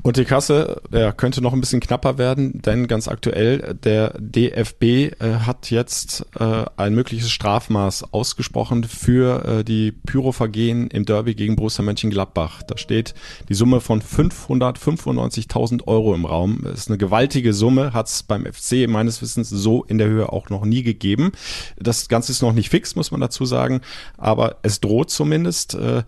Und 0.10 0.18
die 0.18 0.26
Kasse 0.26 0.82
ja, 0.92 1.12
könnte 1.12 1.40
noch 1.40 1.54
ein 1.54 1.60
bisschen 1.62 1.82
knapper 1.82 2.18
werden, 2.18 2.64
denn 2.64 2.88
ganz 2.88 3.08
aktuell, 3.08 3.78
der 3.84 4.16
DFB 4.18 4.84
äh, 4.84 5.12
hat 5.46 5.70
jetzt 5.70 6.26
äh, 6.40 6.66
ein 6.78 6.96
mögliches 6.96 7.30
Strafmaß 7.30 8.12
ausgesprochen 8.12 8.86
für 8.86 9.46
äh, 9.60 9.64
die 9.64 9.92
Pyrovergehen 9.92 10.88
im 10.88 11.06
Derby 11.06 11.36
gegen 11.36 11.56
Borussia 11.56 11.84
Mönchengladbach. 11.84 12.64
Da 12.64 12.80
steht 12.80 13.14
die 13.50 13.54
Summe 13.54 13.82
von 13.82 14.02
595.000 14.02 15.86
Euro 15.86 16.16
im 16.16 16.26
Raum. 16.26 16.62
Das 16.64 16.80
ist 16.80 16.88
eine 16.88 16.98
gewaltige 16.98 17.54
Summe, 17.54 17.94
hat 17.94 18.08
es 18.08 18.24
beim 18.24 18.52
FC 18.52 18.90
meines 18.90 19.22
Wissens 19.22 19.52
so 19.52 19.84
in 19.84 20.00
der 20.00 20.08
Höhe 20.08 20.34
auch 20.34 20.50
noch 20.50 20.66
nie 20.66 20.82
gegeben. 20.82 21.34
Das 21.78 22.08
Ganze 22.08 22.32
ist 22.32 22.42
noch 22.42 22.54
nicht 22.54 22.72
fix, 22.72 22.96
muss 22.96 23.12
man 23.12 23.22
dazu 23.22 23.46
sagen, 23.46 23.82
aber 24.18 24.56
es 24.64 24.80
droht 24.80 25.12
zumindest. 25.12 25.76
Äh, 25.76 26.02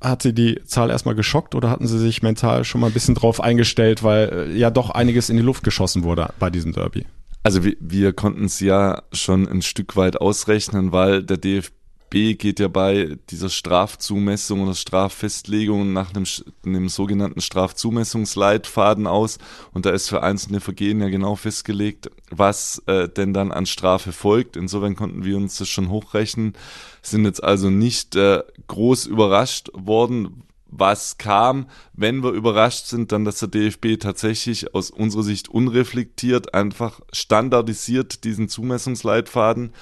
hat 0.00 0.22
Sie 0.22 0.32
die 0.32 0.60
Zahl 0.64 0.90
erstmal 0.90 1.14
geschockt 1.14 1.54
oder 1.54 1.70
hatten 1.70 1.86
Sie 1.86 1.98
sich 1.98 2.22
mental 2.22 2.64
schon 2.64 2.80
mal 2.80 2.88
ein 2.88 2.92
bisschen 2.92 3.14
drauf 3.14 3.40
eingestellt, 3.40 4.02
weil 4.02 4.50
äh, 4.50 4.56
ja 4.56 4.70
doch 4.70 4.90
einiges 4.90 5.28
in 5.28 5.36
die 5.36 5.42
Luft 5.42 5.64
geschossen 5.64 6.04
wurde 6.04 6.32
bei 6.38 6.50
diesem 6.50 6.72
Derby? 6.72 7.06
Also 7.42 7.64
wir, 7.64 7.76
wir 7.80 8.12
konnten 8.12 8.44
es 8.44 8.60
ja 8.60 9.02
schon 9.12 9.48
ein 9.48 9.62
Stück 9.62 9.96
weit 9.96 10.20
ausrechnen, 10.20 10.92
weil 10.92 11.22
der 11.22 11.38
DFB 11.38 11.79
B 12.10 12.34
geht 12.34 12.58
ja 12.58 12.66
bei 12.66 13.16
dieser 13.30 13.48
Strafzumessung 13.48 14.62
oder 14.62 14.74
Straffestlegung 14.74 15.92
nach 15.92 16.12
einem, 16.12 16.26
einem 16.66 16.88
sogenannten 16.88 17.40
Strafzumessungsleitfaden 17.40 19.06
aus. 19.06 19.38
Und 19.72 19.86
da 19.86 19.90
ist 19.90 20.08
für 20.08 20.22
einzelne 20.22 20.60
Vergehen 20.60 21.00
ja 21.00 21.08
genau 21.08 21.36
festgelegt, 21.36 22.10
was 22.30 22.82
äh, 22.86 23.08
denn 23.08 23.32
dann 23.32 23.52
an 23.52 23.64
Strafe 23.64 24.10
folgt. 24.10 24.56
Insofern 24.56 24.96
konnten 24.96 25.24
wir 25.24 25.36
uns 25.36 25.56
das 25.58 25.68
schon 25.68 25.88
hochrechnen, 25.88 26.54
sind 27.00 27.24
jetzt 27.24 27.42
also 27.42 27.70
nicht 27.70 28.16
äh, 28.16 28.42
groß 28.66 29.06
überrascht 29.06 29.70
worden, 29.72 30.42
was 30.66 31.18
kam. 31.18 31.66
Wenn 31.92 32.22
wir 32.22 32.30
überrascht 32.30 32.86
sind, 32.86 33.12
dann, 33.12 33.24
dass 33.24 33.40
der 33.40 33.48
DFB 33.48 33.98
tatsächlich 33.98 34.74
aus 34.74 34.90
unserer 34.90 35.22
Sicht 35.22 35.48
unreflektiert 35.48 36.54
einfach 36.54 37.00
standardisiert 37.12 38.24
diesen 38.24 38.48
Zumessungsleitfaden 38.48 39.72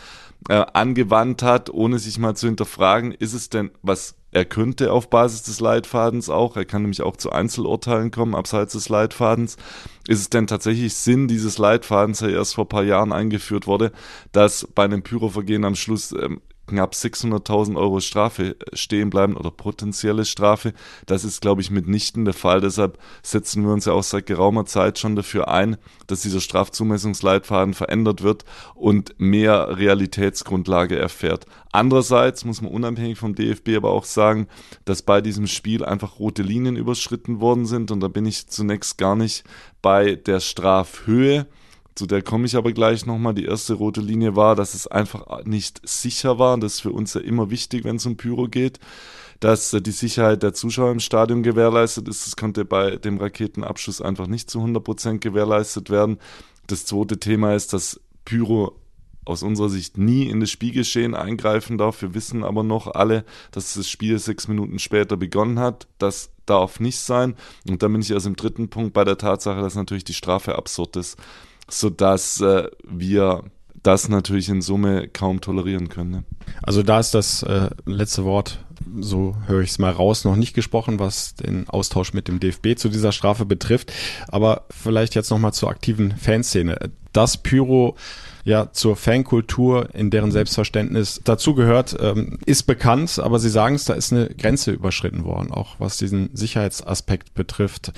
äh, 0.48 0.64
angewandt 0.72 1.42
hat, 1.42 1.70
ohne 1.70 1.98
sich 1.98 2.18
mal 2.18 2.36
zu 2.36 2.46
hinterfragen, 2.46 3.12
ist 3.12 3.34
es 3.34 3.48
denn, 3.50 3.70
was 3.82 4.14
er 4.30 4.44
könnte 4.44 4.92
auf 4.92 5.08
Basis 5.08 5.42
des 5.42 5.60
Leitfadens 5.60 6.28
auch, 6.28 6.56
er 6.56 6.66
kann 6.66 6.82
nämlich 6.82 7.02
auch 7.02 7.16
zu 7.16 7.32
Einzelurteilen 7.32 8.10
kommen, 8.10 8.34
abseits 8.34 8.74
des 8.74 8.90
Leitfadens, 8.90 9.56
ist 10.06 10.20
es 10.20 10.30
denn 10.30 10.46
tatsächlich 10.46 10.94
Sinn 10.94 11.28
dieses 11.28 11.56
Leitfadens, 11.56 12.18
der 12.18 12.30
erst 12.30 12.54
vor 12.54 12.64
ein 12.64 12.68
paar 12.68 12.84
Jahren 12.84 13.12
eingeführt 13.12 13.66
wurde, 13.66 13.90
dass 14.32 14.68
bei 14.74 14.84
einem 14.84 15.02
Pyrovergehen 15.02 15.64
am 15.64 15.74
Schluss 15.74 16.12
ähm, 16.12 16.42
knapp 16.68 16.92
600.000 16.92 17.76
Euro 17.76 18.00
Strafe 18.00 18.56
stehen 18.72 19.10
bleiben 19.10 19.36
oder 19.36 19.50
potenzielle 19.50 20.24
Strafe. 20.24 20.72
Das 21.06 21.24
ist, 21.24 21.40
glaube 21.40 21.60
ich, 21.60 21.70
mitnichten 21.70 22.24
der 22.24 22.34
Fall. 22.34 22.60
Deshalb 22.60 22.98
setzen 23.22 23.64
wir 23.64 23.72
uns 23.72 23.86
ja 23.86 23.92
auch 23.92 24.02
seit 24.02 24.26
geraumer 24.26 24.66
Zeit 24.66 24.98
schon 24.98 25.16
dafür 25.16 25.48
ein, 25.48 25.76
dass 26.06 26.22
dieser 26.22 26.40
Strafzumessungsleitfaden 26.40 27.74
verändert 27.74 28.22
wird 28.22 28.44
und 28.74 29.14
mehr 29.18 29.76
Realitätsgrundlage 29.76 30.98
erfährt. 30.98 31.46
Andererseits 31.72 32.44
muss 32.44 32.62
man 32.62 32.72
unabhängig 32.72 33.18
vom 33.18 33.34
DFB 33.34 33.76
aber 33.76 33.90
auch 33.90 34.04
sagen, 34.04 34.48
dass 34.84 35.02
bei 35.02 35.20
diesem 35.20 35.46
Spiel 35.46 35.84
einfach 35.84 36.18
rote 36.18 36.42
Linien 36.42 36.76
überschritten 36.76 37.40
worden 37.40 37.66
sind 37.66 37.90
und 37.90 38.00
da 38.00 38.08
bin 38.08 38.26
ich 38.26 38.48
zunächst 38.48 38.98
gar 38.98 39.16
nicht 39.16 39.44
bei 39.82 40.14
der 40.14 40.40
Strafhöhe 40.40 41.46
zu 41.98 42.06
der 42.06 42.22
komme 42.22 42.46
ich 42.46 42.56
aber 42.56 42.72
gleich 42.72 43.06
nochmal. 43.06 43.34
Die 43.34 43.44
erste 43.44 43.74
rote 43.74 44.00
Linie 44.00 44.36
war, 44.36 44.54
dass 44.54 44.74
es 44.74 44.86
einfach 44.86 45.44
nicht 45.44 45.80
sicher 45.86 46.38
war. 46.38 46.56
Das 46.58 46.74
ist 46.74 46.80
für 46.80 46.92
uns 46.92 47.14
ja 47.14 47.20
immer 47.20 47.50
wichtig, 47.50 47.84
wenn 47.84 47.96
es 47.96 48.06
um 48.06 48.16
Pyro 48.16 48.48
geht 48.48 48.78
dass 49.40 49.70
die 49.70 49.90
Sicherheit 49.90 50.42
der 50.42 50.52
Zuschauer 50.52 50.90
im 50.90 51.00
Stadion 51.00 51.42
gewährleistet 51.42 52.08
ist. 52.08 52.26
Das 52.26 52.36
konnte 52.36 52.64
bei 52.64 52.96
dem 52.96 53.18
Raketenabschuss 53.18 54.02
einfach 54.02 54.26
nicht 54.26 54.50
zu 54.50 54.58
100 54.58 54.82
Prozent 54.82 55.20
gewährleistet 55.20 55.90
werden. 55.90 56.18
Das 56.66 56.84
zweite 56.84 57.18
Thema 57.18 57.54
ist, 57.54 57.72
dass 57.72 58.00
Pyro 58.24 58.76
aus 59.24 59.42
unserer 59.42 59.68
Sicht 59.68 59.98
nie 59.98 60.28
in 60.28 60.40
das 60.40 60.50
Spielgeschehen 60.50 61.14
eingreifen 61.14 61.78
darf. 61.78 62.02
Wir 62.02 62.14
wissen 62.14 62.42
aber 62.42 62.62
noch 62.62 62.88
alle, 62.88 63.24
dass 63.52 63.74
das 63.74 63.88
Spiel 63.88 64.18
sechs 64.18 64.48
Minuten 64.48 64.78
später 64.78 65.16
begonnen 65.16 65.58
hat. 65.58 65.86
Das 65.98 66.30
darf 66.46 66.80
nicht 66.80 66.98
sein. 66.98 67.36
Und 67.68 67.82
dann 67.82 67.92
bin 67.92 68.00
ich 68.00 68.10
erst 68.10 68.26
im 68.26 68.36
dritten 68.36 68.70
Punkt 68.70 68.94
bei 68.94 69.04
der 69.04 69.18
Tatsache, 69.18 69.60
dass 69.60 69.74
natürlich 69.74 70.04
die 70.04 70.14
Strafe 70.14 70.56
absurd 70.56 70.96
ist, 70.96 71.18
sodass 71.68 72.40
äh, 72.40 72.68
wir 72.86 73.44
das 73.82 74.08
natürlich 74.08 74.48
in 74.48 74.60
Summe 74.60 75.08
kaum 75.08 75.40
tolerieren 75.40 75.88
können. 75.88 76.10
Ne? 76.10 76.24
Also 76.62 76.82
da 76.82 76.98
ist 76.98 77.14
das 77.14 77.42
äh, 77.42 77.70
letzte 77.86 78.24
Wort, 78.24 78.64
so 79.00 79.36
höre 79.46 79.62
ich 79.62 79.70
es 79.70 79.78
mal 79.78 79.92
raus, 79.92 80.24
noch 80.24 80.36
nicht 80.36 80.54
gesprochen, 80.54 80.98
was 80.98 81.34
den 81.34 81.68
Austausch 81.68 82.12
mit 82.12 82.28
dem 82.28 82.40
DFB 82.40 82.76
zu 82.76 82.88
dieser 82.88 83.12
Strafe 83.12 83.44
betrifft. 83.44 83.92
Aber 84.28 84.64
vielleicht 84.70 85.14
jetzt 85.14 85.30
nochmal 85.30 85.52
zur 85.52 85.70
aktiven 85.70 86.16
Fanszene. 86.16 86.90
Das 87.12 87.36
Pyro 87.36 87.96
ja 88.48 88.72
zur 88.72 88.96
Fankultur, 88.96 89.94
in 89.94 90.10
deren 90.10 90.32
Selbstverständnis 90.32 91.20
dazugehört, 91.22 91.96
ähm, 92.00 92.38
ist 92.46 92.62
bekannt, 92.62 93.18
aber 93.18 93.38
Sie 93.38 93.50
sagen 93.50 93.74
es, 93.74 93.84
da 93.84 93.92
ist 93.92 94.12
eine 94.12 94.28
Grenze 94.28 94.72
überschritten 94.72 95.24
worden, 95.24 95.52
auch 95.52 95.76
was 95.78 95.98
diesen 95.98 96.30
Sicherheitsaspekt 96.34 97.34
betrifft. 97.34 97.92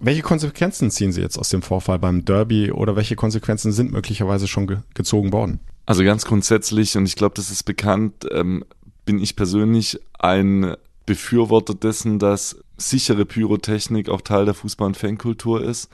Welche 0.00 0.22
Konsequenzen 0.22 0.90
ziehen 0.90 1.12
Sie 1.12 1.20
jetzt 1.20 1.38
aus 1.38 1.50
dem 1.50 1.62
Vorfall 1.62 2.00
beim 2.00 2.24
Derby 2.24 2.72
oder 2.72 2.96
welche 2.96 3.14
Konsequenzen 3.14 3.70
sind 3.72 3.92
möglicherweise 3.92 4.48
schon 4.48 4.66
ge 4.66 4.78
gezogen 4.94 5.32
worden? 5.32 5.60
Also 5.86 6.02
ganz 6.02 6.24
grundsätzlich, 6.24 6.96
und 6.96 7.06
ich 7.06 7.16
glaube, 7.16 7.34
das 7.36 7.50
ist 7.50 7.62
bekannt, 7.62 8.26
ähm, 8.32 8.64
bin 9.04 9.20
ich 9.20 9.36
persönlich 9.36 10.00
ein 10.18 10.74
Befürworter 11.06 11.74
dessen, 11.74 12.18
dass 12.18 12.56
sichere 12.76 13.24
Pyrotechnik 13.24 14.08
auch 14.08 14.20
Teil 14.20 14.44
der 14.46 14.54
Fußball- 14.54 14.86
und 14.86 14.96
Fankultur 14.96 15.62
ist. 15.62 15.88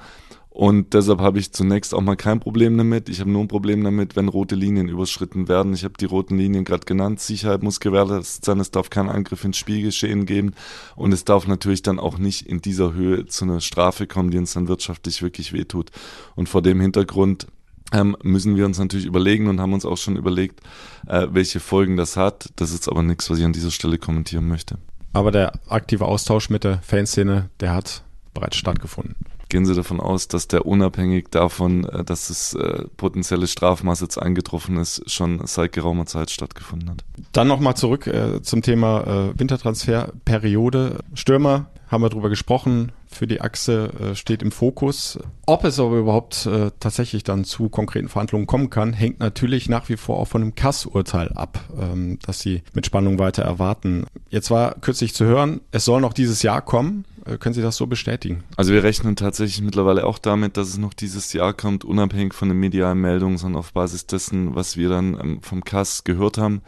Und 0.58 0.92
deshalb 0.92 1.20
habe 1.20 1.38
ich 1.38 1.52
zunächst 1.52 1.94
auch 1.94 2.00
mal 2.00 2.16
kein 2.16 2.40
Problem 2.40 2.76
damit. 2.76 3.08
Ich 3.08 3.20
habe 3.20 3.30
nur 3.30 3.42
ein 3.42 3.46
Problem 3.46 3.84
damit, 3.84 4.16
wenn 4.16 4.26
rote 4.26 4.56
Linien 4.56 4.88
überschritten 4.88 5.46
werden. 5.46 5.72
Ich 5.72 5.84
habe 5.84 5.94
die 6.00 6.04
roten 6.04 6.36
Linien 6.36 6.64
gerade 6.64 6.84
genannt. 6.84 7.20
Sicherheit 7.20 7.62
muss 7.62 7.78
gewährleistet 7.78 8.44
sein. 8.44 8.58
Es 8.58 8.72
darf 8.72 8.90
keinen 8.90 9.08
Angriff 9.08 9.44
ins 9.44 9.56
Spielgeschehen 9.56 10.26
geben. 10.26 10.54
Und 10.96 11.12
es 11.12 11.24
darf 11.24 11.46
natürlich 11.46 11.82
dann 11.82 12.00
auch 12.00 12.18
nicht 12.18 12.44
in 12.44 12.60
dieser 12.60 12.92
Höhe 12.92 13.26
zu 13.26 13.44
einer 13.44 13.60
Strafe 13.60 14.08
kommen, 14.08 14.32
die 14.32 14.38
uns 14.38 14.54
dann 14.54 14.66
wirtschaftlich 14.66 15.22
wirklich 15.22 15.52
wehtut. 15.52 15.92
Und 16.34 16.48
vor 16.48 16.60
dem 16.60 16.80
Hintergrund 16.80 17.46
ähm, 17.92 18.16
müssen 18.24 18.56
wir 18.56 18.66
uns 18.66 18.80
natürlich 18.80 19.06
überlegen 19.06 19.46
und 19.46 19.60
haben 19.60 19.74
uns 19.74 19.86
auch 19.86 19.96
schon 19.96 20.16
überlegt, 20.16 20.58
äh, 21.06 21.28
welche 21.30 21.60
Folgen 21.60 21.96
das 21.96 22.16
hat. 22.16 22.50
Das 22.56 22.72
ist 22.72 22.88
aber 22.88 23.04
nichts, 23.04 23.30
was 23.30 23.38
ich 23.38 23.44
an 23.44 23.52
dieser 23.52 23.70
Stelle 23.70 23.98
kommentieren 23.98 24.48
möchte. 24.48 24.78
Aber 25.12 25.30
der 25.30 25.52
aktive 25.68 26.06
Austausch 26.06 26.50
mit 26.50 26.64
der 26.64 26.82
Fanszene, 26.82 27.48
der 27.60 27.76
hat 27.76 28.02
bereits 28.34 28.56
stattgefunden 28.56 29.14
gehen 29.48 29.66
Sie 29.66 29.74
davon 29.74 30.00
aus, 30.00 30.28
dass 30.28 30.48
der 30.48 30.66
unabhängig 30.66 31.30
davon, 31.30 31.84
äh, 31.84 32.04
dass 32.04 32.28
das 32.28 32.54
äh, 32.54 32.84
potenzielle 32.96 33.46
Strafmaß 33.46 34.00
jetzt 34.00 34.18
eingetroffen 34.18 34.76
ist, 34.76 35.10
schon 35.10 35.40
seit 35.46 35.72
geraumer 35.72 36.06
Zeit 36.06 36.30
stattgefunden 36.30 36.90
hat. 36.90 37.04
Dann 37.32 37.48
nochmal 37.48 37.76
zurück 37.76 38.06
äh, 38.06 38.42
zum 38.42 38.62
Thema 38.62 39.32
Wintertransferperiode. 39.36 40.98
Stürmer, 41.14 41.70
haben 41.88 42.02
wir 42.02 42.10
drüber 42.10 42.28
gesprochen, 42.28 42.92
für 43.06 43.26
die 43.26 43.40
Achse 43.40 44.14
steht 44.14 44.42
im 44.42 44.52
Fokus. 44.52 45.18
Ob 45.46 45.64
es 45.64 45.80
aber 45.80 45.96
überhaupt 45.96 46.48
tatsächlich 46.80 47.24
dann 47.24 47.44
zu 47.44 47.68
konkreten 47.68 48.08
Verhandlungen 48.08 48.46
kommen 48.46 48.70
kann, 48.70 48.92
hängt 48.92 49.20
natürlich 49.20 49.68
nach 49.68 49.88
wie 49.88 49.96
vor 49.96 50.18
auch 50.18 50.26
von 50.26 50.42
dem 50.42 50.54
Kass-Urteil 50.54 51.32
ab, 51.32 51.60
ähm, 51.80 52.18
das 52.24 52.40
Sie 52.40 52.62
mit 52.74 52.86
Spannung 52.86 53.18
weiter 53.18 53.42
erwarten. 53.42 54.06
Jetzt 54.28 54.50
war 54.50 54.74
kürzlich 54.80 55.14
zu 55.14 55.24
hören, 55.24 55.60
es 55.70 55.84
soll 55.84 56.00
noch 56.00 56.12
dieses 56.12 56.42
Jahr 56.42 56.60
kommen. 56.60 57.04
Äh, 57.28 57.38
können 57.38 57.54
Sie 57.54 57.62
das 57.62 57.76
so 57.76 57.86
bestätigen? 57.86 58.44
Also 58.56 58.72
wir 58.72 58.82
rechnen 58.82 59.16
tatsächlich 59.16 59.62
mittlerweile 59.62 60.04
auch 60.04 60.18
damit, 60.18 60.56
dass 60.56 60.68
es 60.68 60.78
noch 60.78 60.94
dieses 60.94 61.32
Jahr 61.32 61.52
kommt, 61.52 61.84
unabhängig 61.84 62.34
von 62.34 62.48
den 62.48 62.58
medialen 62.58 63.00
Meldungen, 63.00 63.38
sondern 63.38 63.58
auf 63.60 63.72
Basis 63.72 64.06
dessen, 64.06 64.54
was 64.54 64.76
wir 64.76 64.88
dann 64.88 65.18
ähm, 65.20 65.42
vom 65.42 65.64
Kass 65.64 66.04
gehört 66.04 66.38
haben. 66.38 66.62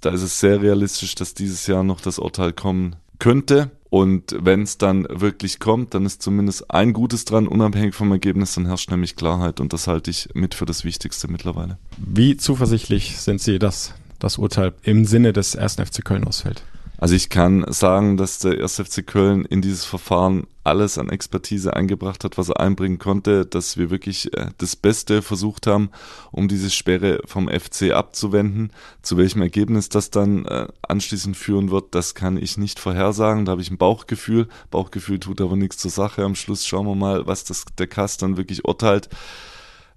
Da 0.00 0.10
ist 0.10 0.22
es 0.22 0.40
sehr 0.40 0.62
realistisch, 0.62 1.14
dass 1.14 1.34
dieses 1.34 1.66
Jahr 1.66 1.82
noch 1.82 2.00
das 2.00 2.18
Urteil 2.18 2.52
kommen 2.52 2.96
könnte. 3.18 3.70
Und 3.88 4.36
wenn 4.38 4.62
es 4.62 4.78
dann 4.78 5.06
wirklich 5.08 5.58
kommt, 5.58 5.94
dann 5.94 6.04
ist 6.04 6.20
zumindest 6.20 6.70
ein 6.70 6.92
Gutes 6.92 7.24
dran, 7.24 7.48
unabhängig 7.48 7.94
vom 7.94 8.10
Ergebnis, 8.10 8.54
dann 8.54 8.66
herrscht 8.66 8.90
nämlich 8.90 9.16
Klarheit 9.16 9.60
und 9.60 9.72
das 9.72 9.86
halte 9.86 10.10
ich 10.10 10.28
mit 10.34 10.54
für 10.54 10.66
das 10.66 10.84
Wichtigste 10.84 11.28
mittlerweile. 11.28 11.78
Wie 11.96 12.36
zuversichtlich 12.36 13.18
sind 13.18 13.40
Sie, 13.40 13.58
dass 13.58 13.94
das 14.18 14.38
Urteil 14.38 14.74
im 14.82 15.04
Sinne 15.04 15.32
des 15.32 15.56
1. 15.56 15.76
FC 15.76 16.04
Köln 16.04 16.24
ausfällt? 16.24 16.62
Also 16.98 17.14
ich 17.14 17.28
kann 17.28 17.64
sagen, 17.70 18.16
dass 18.16 18.38
der 18.38 18.60
1. 18.60 18.76
FC 18.76 19.06
Köln 19.06 19.44
in 19.44 19.60
dieses 19.60 19.84
Verfahren 19.84 20.46
alles 20.64 20.98
an 20.98 21.10
Expertise 21.10 21.74
eingebracht 21.74 22.24
hat, 22.24 22.38
was 22.38 22.48
er 22.48 22.58
einbringen 22.58 22.98
konnte, 22.98 23.44
dass 23.44 23.76
wir 23.76 23.90
wirklich 23.90 24.32
äh, 24.36 24.48
das 24.58 24.76
Beste 24.76 25.20
versucht 25.22 25.66
haben, 25.66 25.90
um 26.32 26.48
diese 26.48 26.70
Sperre 26.70 27.20
vom 27.26 27.48
FC 27.48 27.92
abzuwenden. 27.92 28.72
Zu 29.02 29.16
welchem 29.18 29.42
Ergebnis 29.42 29.88
das 29.90 30.10
dann 30.10 30.46
äh, 30.46 30.66
anschließend 30.82 31.36
führen 31.36 31.70
wird, 31.70 31.94
das 31.94 32.14
kann 32.14 32.36
ich 32.36 32.56
nicht 32.56 32.80
vorhersagen. 32.80 33.44
Da 33.44 33.52
habe 33.52 33.62
ich 33.62 33.70
ein 33.70 33.78
Bauchgefühl. 33.78 34.48
Bauchgefühl 34.70 35.20
tut 35.20 35.40
aber 35.40 35.56
nichts 35.56 35.76
zur 35.76 35.90
Sache. 35.90 36.24
Am 36.24 36.34
Schluss 36.34 36.66
schauen 36.66 36.86
wir 36.86 36.94
mal, 36.94 37.26
was 37.26 37.44
das, 37.44 37.64
der 37.78 37.86
Cast 37.86 38.22
dann 38.22 38.36
wirklich 38.38 38.64
urteilt. 38.64 39.10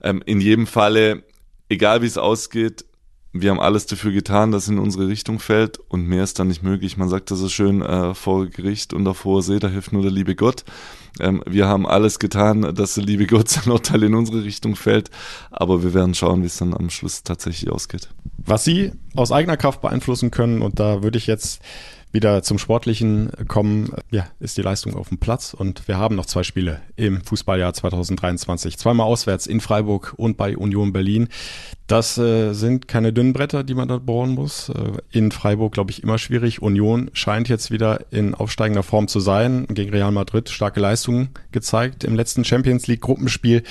Ähm, 0.02 0.22
in 0.26 0.42
jedem 0.42 0.68
Falle, 0.68 1.24
egal 1.70 2.02
wie 2.02 2.08
es 2.08 2.18
ausgeht, 2.18 2.86
wir 3.32 3.52
haben 3.52 3.60
alles 3.60 3.86
dafür 3.86 4.12
getan, 4.12 4.52
dass 4.52 4.64
es 4.64 4.70
in 4.70 4.80
unsere 4.80 5.08
Richtung 5.08 5.40
fällt 5.40 5.78
und 5.78 6.08
mehr 6.08 6.24
ist 6.24 6.40
dann 6.40 6.48
nicht 6.48 6.64
möglich. 6.64 6.98
Man 6.98 7.10
sagt 7.10 7.30
das 7.30 7.40
so 7.40 7.50
schön, 7.50 7.82
äh, 7.82 8.16
vor 8.16 8.48
Gericht 8.48 8.92
und 8.94 9.08
auf 9.08 9.24
hoher 9.24 9.44
See, 9.44 9.60
da 9.60 9.68
hilft 9.68 9.94
nur 9.94 10.02
der 10.02 10.12
liebe 10.12 10.36
Gott. 10.36 10.64
Ähm, 11.20 11.44
wir 11.46 11.68
haben 11.68 11.86
alles 11.86 12.18
getan, 12.18 12.74
dass 12.74 12.96
der 12.96 13.04
liebe 13.04 13.28
Gott 13.28 13.48
sein 13.50 13.72
Urteil 13.72 14.04
in 14.04 14.16
unsere 14.16 14.44
Richtung 14.44 14.76
fällt, 14.76 15.12
aber 15.52 15.84
wir 15.84 15.94
werden 15.94 16.16
schauen, 16.16 16.42
wie 16.42 16.48
es 16.48 16.58
dann 16.58 16.74
am 16.74 16.90
Schluss 16.90 17.24
tatsächlich 17.24 17.70
ausgeht. 17.70 18.10
Was 18.38 18.64
Sie 18.64 18.94
aus 19.16 19.32
eigener 19.32 19.58
Kraft 19.58 19.82
beeinflussen 19.82 20.32
können 20.32 20.62
und 20.64 20.80
da 20.80 21.04
würde 21.04 21.20
ich 21.20 21.28
jetzt 21.28 21.62
wieder 22.12 22.42
zum 22.42 22.58
Sportlichen 22.58 23.32
kommen, 23.48 23.94
ja, 24.10 24.28
ist 24.40 24.58
die 24.58 24.62
Leistung 24.62 24.96
auf 24.96 25.10
dem 25.10 25.20
Platz. 25.20 25.54
Und 25.54 25.88
wir 25.88 25.98
haben 25.98 26.16
noch 26.16 26.26
zwei 26.26 26.44
Spiele 26.44 26.82
im 26.96 27.22
Fußballjahr 27.22 27.74
2023. 27.74 28.78
Zweimal 28.78 29.06
auswärts 29.06 29.46
in 29.48 29.62
Freiburg 29.62 30.14
und 30.18 30.38
bei 30.38 30.58
Union 30.58 30.92
Berlin. 30.92 31.30
Das 31.88 32.18
äh, 32.18 32.54
sind 32.54 32.88
keine 32.88 33.14
dünnen 33.14 33.34
Bretter, 33.34 33.64
die 33.64 33.74
man 33.74 33.88
da 33.88 33.98
bohren 33.98 34.32
muss. 34.32 34.70
Äh, 34.70 35.00
in 35.12 35.32
Freiburg, 35.32 35.74
glaube 35.74 35.92
ich, 35.92 36.04
immer 36.04 36.18
schwierig. 36.18 36.62
Union 36.62 37.10
scheint 37.14 37.50
jetzt 37.50 37.72
wieder 37.72 38.06
in 38.12 38.34
aufsteigender 38.34 38.84
Form 38.84 39.08
zu 39.08 39.20
sein. 39.20 39.66
Gegen 39.70 39.92
Real 39.92 40.12
Madrid 40.12 40.50
starke 40.50 40.80
Leistungen 40.80 41.30
gezeigt 41.52 42.04
im 42.04 42.16
letzten 42.16 42.44
Champions 42.44 42.88
League 42.88 43.02
Gruppenspiel. 43.02 43.64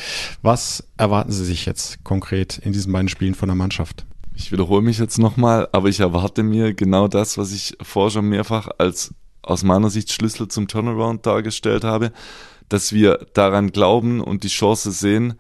Was 0.43 0.85
erwarten 0.97 1.33
Sie 1.33 1.45
sich 1.45 1.67
jetzt 1.67 2.05
konkret 2.05 2.59
in 2.59 2.73
diesen 2.73 2.93
beiden 2.93 3.09
Spielen 3.09 3.35
von 3.35 3.49
der 3.49 3.57
Mannschaft? 3.57 4.05
Ich 4.39 4.53
wiederhole 4.53 4.83
mich 4.83 4.99
jetzt 4.99 5.19
nochmal, 5.19 5.69
aber 5.73 5.89
ich 5.89 6.01
erwarte 6.01 6.45
mir 6.45 6.73
genau 6.73 7.09
das, 7.09 7.39
was 7.39 7.53
ich 7.53 7.77
vorher 7.83 8.11
schon 8.11 8.29
mehrfach 8.29 8.69
als 8.79 9.13
aus 9.43 9.65
meiner 9.65 9.91
Sicht 9.91 10.13
Schlüssel 10.13 10.47
zum 10.47 10.69
Turnaround 10.69 11.27
dargestellt 11.27 11.83
habe, 11.83 12.13
dass 12.69 12.93
wir 12.93 13.27
daran 13.35 13.73
glauben 13.73 14.21
und 14.21 14.45
die 14.45 14.49
Chance 14.49 14.93
sehen, 14.93 15.35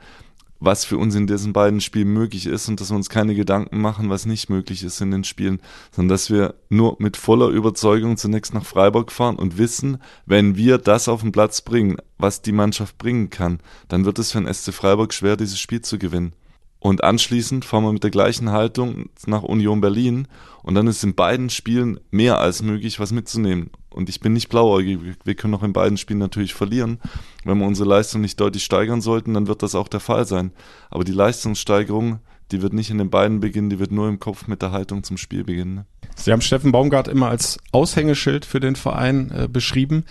was 0.60 0.84
für 0.84 0.98
uns 0.98 1.14
in 1.14 1.28
diesen 1.28 1.52
beiden 1.52 1.80
Spielen 1.80 2.08
möglich 2.08 2.46
ist 2.46 2.68
und 2.68 2.80
dass 2.80 2.90
wir 2.90 2.96
uns 2.96 3.08
keine 3.08 3.36
Gedanken 3.36 3.80
machen, 3.80 4.10
was 4.10 4.26
nicht 4.26 4.50
möglich 4.50 4.82
ist 4.82 5.00
in 5.00 5.12
den 5.12 5.22
Spielen, 5.22 5.60
sondern 5.92 6.08
dass 6.08 6.30
wir 6.30 6.56
nur 6.68 6.96
mit 6.98 7.16
voller 7.16 7.48
Überzeugung 7.48 8.16
zunächst 8.16 8.52
nach 8.52 8.64
Freiburg 8.64 9.12
fahren 9.12 9.36
und 9.36 9.58
wissen, 9.58 9.98
wenn 10.26 10.56
wir 10.56 10.78
das 10.78 11.08
auf 11.08 11.20
den 11.20 11.30
Platz 11.30 11.62
bringen, 11.62 11.98
was 12.18 12.42
die 12.42 12.52
Mannschaft 12.52 12.98
bringen 12.98 13.30
kann, 13.30 13.60
dann 13.86 14.04
wird 14.04 14.18
es 14.18 14.32
für 14.32 14.40
den 14.40 14.52
SC 14.52 14.74
Freiburg 14.74 15.14
schwer, 15.14 15.36
dieses 15.36 15.60
Spiel 15.60 15.82
zu 15.82 15.98
gewinnen. 15.98 16.32
Und 16.80 17.02
anschließend 17.02 17.64
fahren 17.64 17.84
wir 17.84 17.92
mit 17.92 18.04
der 18.04 18.10
gleichen 18.10 18.50
Haltung 18.50 19.10
nach 19.26 19.42
Union 19.42 19.80
Berlin 19.80 20.28
und 20.62 20.74
dann 20.74 20.86
ist 20.86 21.02
in 21.02 21.14
beiden 21.14 21.50
Spielen 21.50 21.98
mehr 22.10 22.38
als 22.38 22.62
möglich, 22.62 23.00
was 23.00 23.10
mitzunehmen. 23.10 23.70
Und 23.90 24.08
ich 24.08 24.20
bin 24.20 24.32
nicht 24.32 24.48
blauäugig. 24.48 25.00
Wir 25.24 25.34
können 25.34 25.54
auch 25.54 25.64
in 25.64 25.72
beiden 25.72 25.98
Spielen 25.98 26.20
natürlich 26.20 26.54
verlieren. 26.54 27.00
Wenn 27.44 27.58
wir 27.58 27.66
unsere 27.66 27.88
Leistung 27.88 28.20
nicht 28.20 28.38
deutlich 28.38 28.64
steigern 28.64 29.00
sollten, 29.00 29.34
dann 29.34 29.48
wird 29.48 29.62
das 29.62 29.74
auch 29.74 29.88
der 29.88 29.98
Fall 29.98 30.24
sein. 30.24 30.52
Aber 30.88 31.02
die 31.02 31.12
Leistungssteigerung, 31.12 32.20
die 32.52 32.62
wird 32.62 32.74
nicht 32.74 32.90
in 32.90 32.98
den 32.98 33.10
beiden 33.10 33.40
beginnen, 33.40 33.70
die 33.70 33.80
wird 33.80 33.90
nur 33.90 34.08
im 34.08 34.20
Kopf 34.20 34.46
mit 34.46 34.62
der 34.62 34.70
Haltung 34.70 35.02
zum 35.02 35.16
Spiel 35.16 35.42
beginnen. 35.42 35.84
Sie 36.14 36.30
haben 36.30 36.42
Steffen 36.42 36.70
Baumgart 36.70 37.08
immer 37.08 37.28
als 37.28 37.58
Aushängeschild 37.72 38.44
für 38.44 38.60
den 38.60 38.76
Verein 38.76 39.32
äh, 39.32 39.48
beschrieben. 39.48 40.04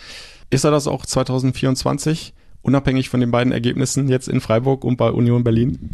Ist 0.50 0.66
er 0.66 0.72
das 0.72 0.88
auch 0.88 1.06
2024? 1.06 2.34
Unabhängig 2.68 3.10
von 3.10 3.22
den 3.22 3.32
beiden 3.32 3.54
Ergebnissen 3.54 4.10
jetzt 4.10 4.28
in 4.28 4.42
Freiburg 4.42 4.84
und 4.84 4.98
bei 4.98 5.10
Union 5.10 5.44
Berlin? 5.44 5.92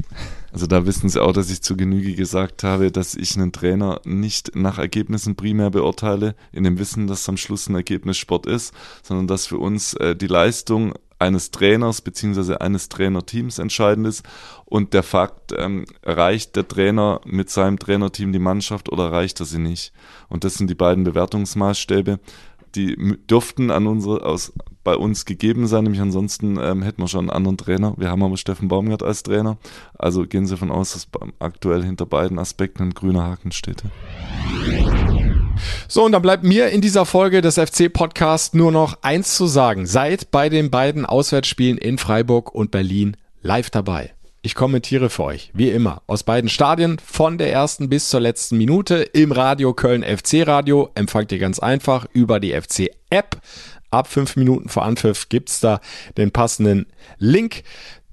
Also 0.52 0.68
da 0.68 0.86
wissen 0.86 1.08
Sie 1.08 1.22
auch, 1.22 1.32
dass 1.32 1.50
ich 1.50 1.62
zu 1.62 1.78
Genüge 1.78 2.16
gesagt 2.16 2.64
habe, 2.64 2.92
dass 2.92 3.16
ich 3.16 3.36
einen 3.36 3.52
Trainer 3.52 4.02
nicht 4.06 4.56
nach 4.56 4.80
Ergebnissen 4.80 5.36
primär 5.36 5.70
beurteile, 5.70 6.36
in 6.52 6.64
dem 6.64 6.80
Wissen, 6.80 7.08
dass 7.08 7.30
am 7.30 7.38
Schluss 7.38 7.70
ein 7.70 7.76
Ergebnis 7.76 8.18
Sport 8.18 8.48
ist, 8.48 8.74
sondern 9.04 9.28
dass 9.28 9.46
für 9.46 9.60
uns 9.60 9.94
äh, 9.94 10.16
die 10.16 10.28
Leistung 10.28 10.94
eines 11.20 11.52
Trainers 11.52 12.02
beziehungsweise 12.02 12.60
eines 12.60 12.90
Trainerteams 12.90 13.58
entscheidend 13.60 14.08
ist 14.08 14.26
und 14.66 14.94
der 14.94 15.04
Fakt, 15.04 15.54
ähm, 15.58 15.86
erreicht 16.02 16.56
der 16.56 16.68
Trainer 16.68 17.22
mit 17.24 17.50
seinem 17.50 17.80
Trainerteam 17.80 18.34
die 18.34 18.40
Mannschaft 18.40 18.92
oder 18.92 19.06
erreicht 19.06 19.40
er 19.40 19.46
sie 19.46 19.60
nicht? 19.60 19.94
Und 20.28 20.44
das 20.44 20.56
sind 20.56 20.70
die 20.70 20.76
beiden 20.76 21.04
Bewertungsmaßstäbe. 21.04 22.20
Die 22.76 22.96
dürften 23.30 23.72
an 23.72 23.88
unsere, 23.88 24.26
aus, 24.26 24.54
bei 24.84 24.96
uns 24.96 25.26
gegeben 25.26 25.68
sein, 25.68 25.84
nämlich 25.84 26.02
ansonsten 26.02 26.58
ähm, 26.62 26.82
hätten 26.82 27.02
wir 27.02 27.08
schon 27.08 27.22
einen 27.22 27.30
anderen 27.30 27.58
Trainer. 27.58 27.94
Wir 27.98 28.10
haben 28.10 28.24
aber 28.24 28.38
Steffen 28.38 28.68
Baumgart 28.68 29.04
als 29.04 29.24
Trainer. 29.24 29.58
Also 29.98 30.26
gehen 30.26 30.46
Sie 30.46 30.54
davon 30.54 30.72
aus, 30.72 30.94
dass 30.94 31.08
aktuell 31.40 31.84
hinter 31.84 32.06
beiden 32.06 32.40
Aspekten 32.40 32.84
ein 32.84 32.94
grüner 32.94 33.24
Haken 33.24 33.52
steht. 33.52 33.84
So, 35.88 36.04
und 36.04 36.12
dann 36.12 36.22
bleibt 36.22 36.44
mir 36.44 36.70
in 36.70 36.82
dieser 36.82 37.06
Folge 37.06 37.42
des 37.42 37.56
FC-Podcasts 37.56 38.54
nur 38.54 38.72
noch 38.72 38.98
eins 39.04 39.36
zu 39.36 39.48
sagen. 39.48 39.86
Seid 39.86 40.32
bei 40.32 40.50
den 40.50 40.72
beiden 40.72 41.06
Auswärtsspielen 41.06 41.78
in 41.78 41.98
Freiburg 41.98 42.54
und 42.54 42.72
Berlin 42.72 43.16
live 43.42 43.70
dabei. 43.70 44.14
Ich 44.46 44.56
kommentiere 44.56 45.10
für 45.10 45.24
euch, 45.24 45.52
wie 45.54 45.70
immer, 45.70 46.02
aus 46.06 46.24
beiden 46.24 46.50
Stadien, 46.50 46.98
von 47.00 47.38
der 47.38 47.54
ersten 47.54 47.88
bis 47.88 48.10
zur 48.10 48.20
letzten 48.20 48.58
Minute 48.58 48.96
im 48.96 49.32
Radio 49.32 49.74
Köln 49.74 50.04
FC 50.04 50.46
Radio. 50.46 50.90
Empfangt 50.96 51.32
ihr 51.32 51.40
ganz 51.40 51.60
einfach 51.60 52.08
über 52.12 52.42
die 52.42 52.52
FC 52.52 52.90
App. 53.10 53.38
Ab 53.90 54.10
fünf 54.10 54.36
Minuten 54.36 54.68
vor 54.68 54.84
Anpfiff 54.84 55.30
gibt's 55.30 55.62
da 55.62 55.80
den 56.18 56.32
passenden 56.32 56.88
Link 57.20 57.64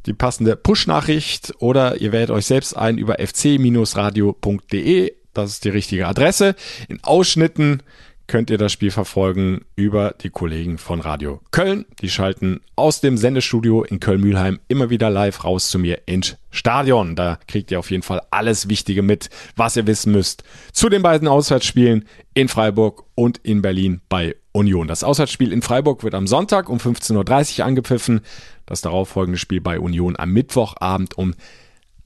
die 0.06 0.12
passende 0.14 0.54
Push-Nachricht 0.54 1.52
oder 1.58 2.00
ihr 2.00 2.12
wählt 2.12 2.30
euch 2.30 2.46
selbst 2.46 2.76
ein 2.76 2.96
über 2.96 3.16
fc-radio.de 3.18 5.12
das 5.32 5.52
ist 5.52 5.64
die 5.64 5.68
richtige 5.70 6.06
Adresse. 6.08 6.54
In 6.88 7.02
Ausschnitten 7.04 7.82
könnt 8.30 8.48
ihr 8.48 8.58
das 8.58 8.70
Spiel 8.70 8.92
verfolgen 8.92 9.62
über 9.74 10.14
die 10.20 10.30
Kollegen 10.30 10.78
von 10.78 11.00
Radio 11.00 11.40
Köln. 11.50 11.84
Die 12.00 12.08
schalten 12.08 12.60
aus 12.76 13.00
dem 13.00 13.16
Sendestudio 13.16 13.82
in 13.82 13.98
Köln-Mühlheim 13.98 14.60
immer 14.68 14.88
wieder 14.88 15.10
live 15.10 15.42
raus 15.42 15.68
zu 15.68 15.80
mir 15.80 16.02
ins 16.06 16.36
Stadion. 16.52 17.16
Da 17.16 17.40
kriegt 17.48 17.72
ihr 17.72 17.80
auf 17.80 17.90
jeden 17.90 18.04
Fall 18.04 18.22
alles 18.30 18.68
Wichtige 18.68 19.02
mit, 19.02 19.30
was 19.56 19.76
ihr 19.76 19.88
wissen 19.88 20.12
müsst 20.12 20.44
zu 20.72 20.88
den 20.88 21.02
beiden 21.02 21.26
Auswärtsspielen 21.26 22.04
in 22.32 22.46
Freiburg 22.46 23.02
und 23.16 23.38
in 23.38 23.62
Berlin 23.62 24.00
bei 24.08 24.36
Union. 24.52 24.86
Das 24.86 25.02
Auswärtsspiel 25.02 25.52
in 25.52 25.60
Freiburg 25.60 26.04
wird 26.04 26.14
am 26.14 26.28
Sonntag 26.28 26.68
um 26.68 26.78
15.30 26.78 27.58
Uhr 27.58 27.66
angepfiffen. 27.66 28.20
Das 28.64 28.80
darauffolgende 28.80 29.38
Spiel 29.38 29.60
bei 29.60 29.80
Union 29.80 30.14
am 30.16 30.30
Mittwochabend 30.30 31.18
um 31.18 31.34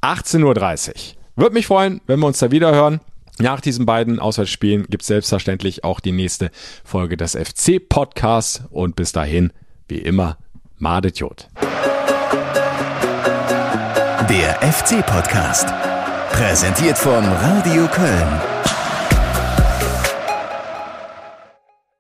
18.30 0.01 0.89
Uhr. 0.89 0.95
Würde 1.37 1.53
mich 1.53 1.67
freuen, 1.67 2.01
wenn 2.07 2.19
wir 2.19 2.27
uns 2.29 2.39
da 2.39 2.51
wieder 2.51 2.75
hören. 2.75 3.01
Nach 3.39 3.61
diesen 3.61 3.85
beiden 3.85 4.21
Auswärtsspielen 4.21 4.87
gibt 4.89 5.03
es 5.03 5.09
selbstverständlich 5.09 5.83
auch 5.83 5.99
die 5.99 6.13
nächste 6.13 6.51
Folge 6.85 7.17
des 7.17 7.33
FC-Podcasts 7.33 8.63
und 8.71 8.95
bis 8.95 9.13
dahin, 9.13 9.53
wie 9.89 9.99
immer, 9.99 10.39
Madet 10.79 11.19
Jod. 11.19 11.49
Der 14.29 14.55
FC-Podcast. 14.63 15.69
Präsentiert 16.31 16.99
von 16.99 17.25
Radio 17.25 17.87
Köln. 17.89 18.54